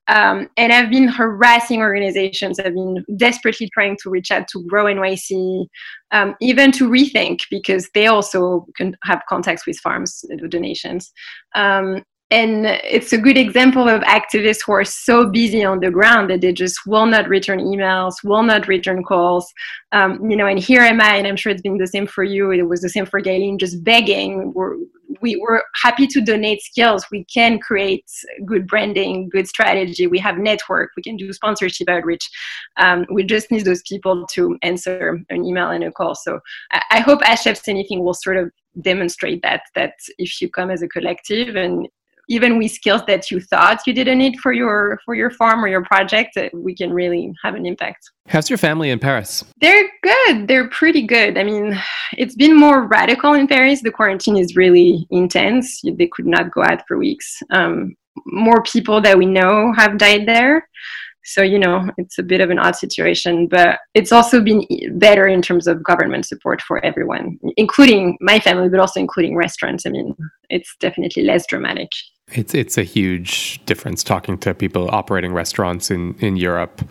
Um, 0.08 0.48
and 0.56 0.72
I've 0.72 0.90
been 0.90 1.06
harassing 1.06 1.80
organizations. 1.80 2.58
I've 2.58 2.74
been 2.74 3.04
desperately 3.16 3.68
trying 3.72 3.96
to 4.02 4.10
reach 4.10 4.30
out 4.30 4.48
to 4.48 4.64
Grow 4.66 4.86
NYC, 4.86 5.66
um, 6.10 6.34
even 6.40 6.72
to 6.72 6.88
Rethink, 6.88 7.40
because 7.50 7.88
they 7.94 8.06
also 8.06 8.66
can 8.76 8.96
have 9.04 9.22
contacts 9.28 9.66
with 9.66 9.78
farms, 9.78 10.24
and 10.30 10.50
donations. 10.50 11.12
Um, 11.54 11.61
and 12.32 12.64
it's 12.82 13.12
a 13.12 13.18
good 13.18 13.36
example 13.36 13.90
of 13.90 14.00
activists 14.02 14.60
who 14.64 14.72
are 14.72 14.86
so 14.86 15.26
busy 15.26 15.62
on 15.62 15.80
the 15.80 15.90
ground 15.90 16.30
that 16.30 16.40
they 16.40 16.50
just 16.50 16.78
will 16.86 17.04
not 17.04 17.28
return 17.28 17.60
emails, 17.60 18.14
will 18.24 18.42
not 18.42 18.66
return 18.68 19.04
calls. 19.04 19.52
Um, 19.92 20.30
you 20.30 20.34
know, 20.34 20.46
and 20.46 20.58
here 20.58 20.80
am 20.80 20.98
I, 21.02 21.16
and 21.16 21.26
I'm 21.26 21.36
sure 21.36 21.52
it's 21.52 21.60
been 21.60 21.76
the 21.76 21.86
same 21.86 22.06
for 22.06 22.24
you. 22.24 22.50
It 22.50 22.62
was 22.62 22.80
the 22.80 22.88
same 22.88 23.04
for 23.04 23.20
Galen, 23.20 23.58
just 23.58 23.84
begging. 23.84 24.54
We're, 24.54 24.76
we, 25.22 25.36
we're 25.36 25.62
happy 25.82 26.06
to 26.08 26.20
donate 26.20 26.60
skills. 26.62 27.06
We 27.10 27.24
can 27.24 27.58
create 27.58 28.04
good 28.44 28.66
branding, 28.66 29.28
good 29.28 29.48
strategy. 29.48 30.06
We 30.06 30.18
have 30.18 30.38
network. 30.38 30.90
We 30.96 31.02
can 31.02 31.16
do 31.16 31.32
sponsorship 31.32 31.88
outreach. 31.88 32.28
Um, 32.76 33.06
we 33.10 33.24
just 33.24 33.50
need 33.50 33.64
those 33.64 33.82
people 33.82 34.26
to 34.32 34.58
answer 34.62 35.20
an 35.30 35.44
email 35.44 35.70
and 35.70 35.84
a 35.84 35.92
call. 35.92 36.14
So 36.14 36.40
I, 36.72 36.82
I 36.90 37.00
hope 37.00 37.20
Chefs 37.42 37.68
Anything 37.68 38.04
will 38.04 38.14
sort 38.14 38.36
of 38.36 38.50
demonstrate 38.80 39.42
that 39.42 39.62
that 39.74 39.94
if 40.18 40.40
you 40.40 40.48
come 40.48 40.70
as 40.70 40.82
a 40.82 40.88
collective 40.88 41.56
and 41.56 41.88
even 42.28 42.58
with 42.58 42.70
skills 42.70 43.02
that 43.06 43.30
you 43.30 43.40
thought 43.40 43.86
you 43.86 43.92
didn't 43.92 44.18
need 44.18 44.38
for 44.40 44.52
your 44.52 44.98
for 45.04 45.14
your 45.14 45.30
farm 45.30 45.64
or 45.64 45.68
your 45.68 45.84
project 45.84 46.38
we 46.52 46.74
can 46.74 46.92
really 46.92 47.32
have 47.42 47.54
an 47.54 47.66
impact. 47.66 48.10
How's 48.28 48.48
your 48.48 48.58
family 48.58 48.90
in 48.90 48.98
paris? 48.98 49.44
They're 49.60 49.88
good. 50.02 50.48
They're 50.48 50.68
pretty 50.68 51.02
good. 51.06 51.36
I 51.38 51.44
mean 51.44 51.78
it's 52.12 52.34
been 52.34 52.56
more 52.56 52.86
radical 52.86 53.34
in 53.34 53.46
paris. 53.46 53.82
The 53.82 53.90
quarantine 53.90 54.36
is 54.36 54.56
really 54.56 55.06
intense. 55.10 55.80
They 55.82 56.06
could 56.06 56.26
not 56.26 56.52
go 56.52 56.62
out 56.62 56.82
for 56.86 56.98
weeks. 56.98 57.42
Um, 57.50 57.96
more 58.26 58.62
people 58.62 59.00
that 59.00 59.16
we 59.16 59.26
know 59.26 59.72
have 59.76 59.98
died 59.98 60.26
there. 60.26 60.68
So 61.24 61.42
you 61.42 61.58
know 61.58 61.88
it's 61.98 62.18
a 62.18 62.22
bit 62.22 62.40
of 62.40 62.50
an 62.50 62.58
odd 62.58 62.76
situation 62.76 63.46
but 63.46 63.78
it's 63.94 64.10
also 64.10 64.40
been 64.42 64.66
better 64.98 65.28
in 65.28 65.40
terms 65.40 65.66
of 65.68 65.82
government 65.82 66.26
support 66.26 66.60
for 66.62 66.84
everyone 66.84 67.38
including 67.56 68.16
my 68.20 68.40
family 68.40 68.68
but 68.68 68.80
also 68.80 69.00
including 69.00 69.36
restaurants. 69.36 69.86
I 69.86 69.90
mean 69.90 70.16
it's 70.50 70.74
definitely 70.80 71.22
less 71.22 71.46
dramatic 71.46 71.90
it's 72.28 72.54
it's 72.54 72.78
a 72.78 72.82
huge 72.82 73.64
difference 73.66 74.02
talking 74.02 74.38
to 74.38 74.54
people 74.54 74.88
operating 74.90 75.32
restaurants 75.32 75.90
in 75.90 76.14
in 76.20 76.36
Europe 76.36 76.82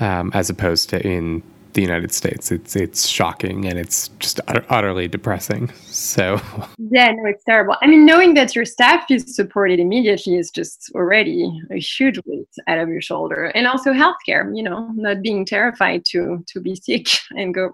um, 0.00 0.30
as 0.34 0.50
opposed 0.50 0.90
to 0.90 1.06
in 1.06 1.42
the 1.74 1.82
United 1.82 2.12
States. 2.12 2.50
It's 2.52 2.76
it's 2.76 3.06
shocking 3.06 3.66
and 3.66 3.78
it's 3.78 4.08
just 4.20 4.40
utterly 4.48 5.08
depressing. 5.08 5.70
So 5.86 6.40
yeah, 6.78 7.10
no, 7.12 7.26
it's 7.26 7.44
terrible. 7.44 7.76
I 7.82 7.86
mean, 7.86 8.06
knowing 8.06 8.34
that 8.34 8.54
your 8.54 8.64
staff 8.64 9.10
is 9.10 9.34
supported 9.34 9.80
immediately 9.80 10.36
is 10.36 10.50
just 10.50 10.90
already 10.94 11.50
a 11.70 11.78
huge 11.78 12.18
weight 12.26 12.48
out 12.66 12.78
of 12.78 12.88
your 12.88 13.00
shoulder, 13.00 13.46
and 13.46 13.66
also 13.66 13.92
healthcare. 13.92 14.56
You 14.56 14.62
know, 14.62 14.90
not 14.94 15.22
being 15.22 15.44
terrified 15.44 16.04
to 16.06 16.44
to 16.48 16.60
be 16.60 16.74
sick 16.76 17.08
and 17.36 17.54
go 17.54 17.72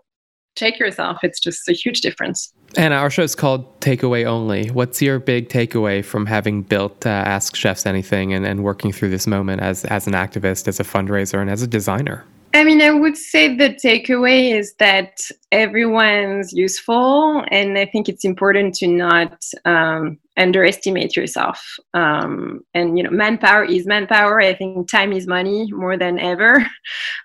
check 0.56 0.78
yourself. 0.78 1.18
It's 1.22 1.40
just 1.40 1.68
a 1.68 1.72
huge 1.72 2.00
difference. 2.00 2.52
And 2.76 2.94
our 2.94 3.10
show 3.10 3.22
is 3.22 3.34
called 3.34 3.80
Takeaway 3.80 4.24
Only. 4.24 4.68
What's 4.68 5.02
your 5.02 5.18
big 5.18 5.48
takeaway 5.48 6.04
from 6.04 6.26
having 6.26 6.62
built 6.62 7.04
uh, 7.04 7.10
Ask 7.10 7.56
Chefs 7.56 7.86
Anything 7.86 8.32
and, 8.32 8.46
and 8.46 8.62
working 8.62 8.92
through 8.92 9.10
this 9.10 9.26
moment 9.26 9.60
as, 9.60 9.84
as 9.86 10.06
an 10.06 10.12
activist, 10.12 10.68
as 10.68 10.78
a 10.78 10.84
fundraiser, 10.84 11.40
and 11.40 11.50
as 11.50 11.62
a 11.62 11.66
designer? 11.66 12.24
I 12.52 12.64
mean, 12.64 12.82
I 12.82 12.90
would 12.90 13.16
say 13.16 13.54
the 13.54 13.70
takeaway 13.70 14.52
is 14.52 14.74
that 14.80 15.20
everyone's 15.52 16.52
useful, 16.52 17.44
and 17.48 17.78
I 17.78 17.86
think 17.86 18.08
it's 18.08 18.24
important 18.24 18.74
to 18.76 18.88
not 18.88 19.44
um, 19.64 20.18
underestimate 20.36 21.14
yourself. 21.14 21.64
Um, 21.94 22.62
and 22.74 22.98
you 22.98 23.04
know, 23.04 23.10
manpower 23.10 23.64
is 23.64 23.86
manpower. 23.86 24.40
I 24.40 24.54
think 24.54 24.90
time 24.90 25.12
is 25.12 25.28
money 25.28 25.70
more 25.70 25.96
than 25.96 26.18
ever. 26.18 26.66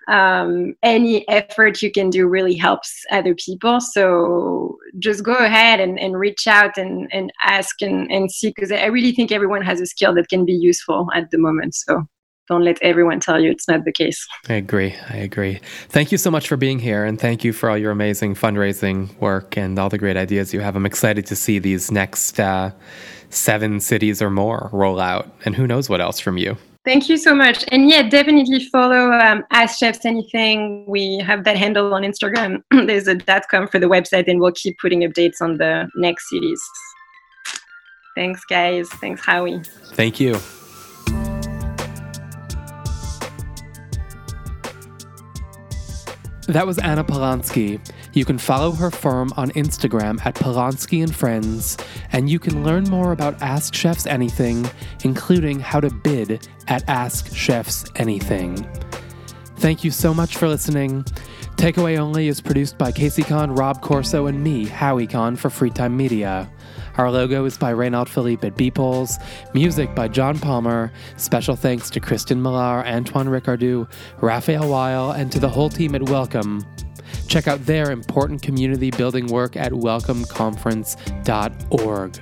Um, 0.08 0.76
any 0.84 1.28
effort 1.28 1.82
you 1.82 1.90
can 1.90 2.10
do 2.10 2.28
really 2.28 2.54
helps 2.54 3.02
other 3.10 3.34
people. 3.34 3.80
So 3.80 4.76
just 5.00 5.24
go 5.24 5.34
ahead 5.34 5.80
and, 5.80 5.98
and 5.98 6.16
reach 6.16 6.46
out 6.46 6.78
and, 6.78 7.08
and 7.12 7.32
ask 7.42 7.82
and, 7.82 8.08
and 8.12 8.30
see, 8.30 8.50
because 8.50 8.70
I 8.70 8.86
really 8.86 9.10
think 9.10 9.32
everyone 9.32 9.62
has 9.62 9.80
a 9.80 9.86
skill 9.86 10.14
that 10.14 10.28
can 10.28 10.44
be 10.44 10.52
useful 10.52 11.08
at 11.12 11.32
the 11.32 11.38
moment. 11.38 11.74
So 11.74 12.06
don't 12.48 12.62
let 12.62 12.78
everyone 12.82 13.20
tell 13.20 13.40
you 13.40 13.50
it's 13.50 13.68
not 13.68 13.84
the 13.84 13.92
case. 13.92 14.26
I 14.48 14.54
agree. 14.54 14.94
I 15.10 15.16
agree. 15.16 15.60
Thank 15.88 16.12
you 16.12 16.18
so 16.18 16.30
much 16.30 16.48
for 16.48 16.56
being 16.56 16.78
here 16.78 17.04
and 17.04 17.20
thank 17.20 17.44
you 17.44 17.52
for 17.52 17.70
all 17.70 17.78
your 17.78 17.90
amazing 17.90 18.34
fundraising 18.34 19.16
work 19.20 19.56
and 19.56 19.78
all 19.78 19.88
the 19.88 19.98
great 19.98 20.16
ideas 20.16 20.54
you 20.54 20.60
have. 20.60 20.76
I'm 20.76 20.86
excited 20.86 21.26
to 21.26 21.36
see 21.36 21.58
these 21.58 21.90
next 21.90 22.38
uh, 22.38 22.70
seven 23.30 23.80
cities 23.80 24.22
or 24.22 24.30
more 24.30 24.70
roll 24.72 25.00
out 25.00 25.28
and 25.44 25.54
who 25.54 25.66
knows 25.66 25.88
what 25.88 26.00
else 26.00 26.20
from 26.20 26.38
you. 26.38 26.56
Thank 26.84 27.08
you 27.08 27.16
so 27.16 27.34
much. 27.34 27.64
And 27.72 27.90
yeah, 27.90 28.08
definitely 28.08 28.64
follow 28.66 29.10
um, 29.10 29.42
Ask 29.50 29.80
Chefs 29.80 30.04
Anything. 30.04 30.84
We 30.86 31.18
have 31.18 31.42
that 31.42 31.56
handle 31.56 31.92
on 31.92 32.02
Instagram. 32.02 32.62
There's 32.86 33.08
a 33.08 33.16
dot 33.16 33.48
.com 33.50 33.66
for 33.66 33.80
the 33.80 33.86
website 33.86 34.28
and 34.28 34.40
we'll 34.40 34.52
keep 34.52 34.78
putting 34.78 35.00
updates 35.00 35.40
on 35.40 35.56
the 35.56 35.88
next 35.96 36.30
cities. 36.30 36.62
Thanks, 38.14 38.44
guys. 38.44 38.88
Thanks, 38.88 39.24
Howie. 39.24 39.60
Thank 39.94 40.20
you. 40.20 40.38
That 46.48 46.64
was 46.64 46.78
Anna 46.78 47.02
Polonsky. 47.02 47.80
You 48.12 48.24
can 48.24 48.38
follow 48.38 48.70
her 48.70 48.92
firm 48.92 49.32
on 49.36 49.50
Instagram 49.50 50.24
at 50.24 50.36
Polonsky 50.36 51.02
and 51.02 51.12
Friends, 51.12 51.76
and 52.12 52.30
you 52.30 52.38
can 52.38 52.62
learn 52.62 52.84
more 52.84 53.10
about 53.10 53.42
Ask 53.42 53.74
Chefs 53.74 54.06
Anything, 54.06 54.64
including 55.02 55.58
how 55.58 55.80
to 55.80 55.90
bid 55.90 56.48
at 56.68 56.88
Ask 56.88 57.34
Chefs 57.34 57.84
Anything. 57.96 58.64
Thank 59.56 59.82
you 59.82 59.90
so 59.90 60.14
much 60.14 60.36
for 60.36 60.46
listening. 60.46 61.02
Takeaway 61.56 61.98
Only 61.98 62.28
is 62.28 62.40
produced 62.40 62.78
by 62.78 62.92
Casey 62.92 63.24
Kahn, 63.24 63.50
Rob 63.50 63.82
Corso, 63.82 64.26
and 64.26 64.44
me, 64.44 64.66
Howie 64.66 65.08
Kahn, 65.08 65.34
for 65.34 65.48
Freetime 65.48 65.94
Media. 65.94 66.48
Our 66.98 67.10
logo 67.10 67.44
is 67.44 67.58
by 67.58 67.74
Reynald 67.74 68.08
Philippe 68.08 68.46
at 68.46 68.56
Beeples. 68.56 69.22
Music 69.52 69.94
by 69.94 70.08
John 70.08 70.38
Palmer. 70.38 70.90
Special 71.18 71.54
thanks 71.54 71.90
to 71.90 72.00
Kristen 72.00 72.40
Millar, 72.40 72.86
Antoine 72.86 73.26
Ricardou, 73.26 73.86
Raphael 74.22 74.66
Weil, 74.68 75.10
and 75.10 75.30
to 75.30 75.38
the 75.38 75.48
whole 75.48 75.68
team 75.68 75.94
at 75.94 76.08
Welcome. 76.08 76.64
Check 77.28 77.48
out 77.48 77.66
their 77.66 77.90
important 77.90 78.40
community 78.40 78.90
building 78.90 79.26
work 79.26 79.56
at 79.56 79.72
welcomeconference.org. 79.72 82.20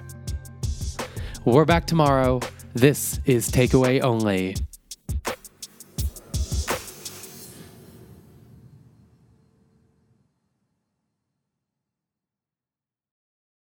We're 1.44 1.64
back 1.64 1.87
tomorrow. 1.87 2.40
This 2.72 3.20
is 3.26 3.48
Takeaway 3.50 4.02
Only. 4.02 4.56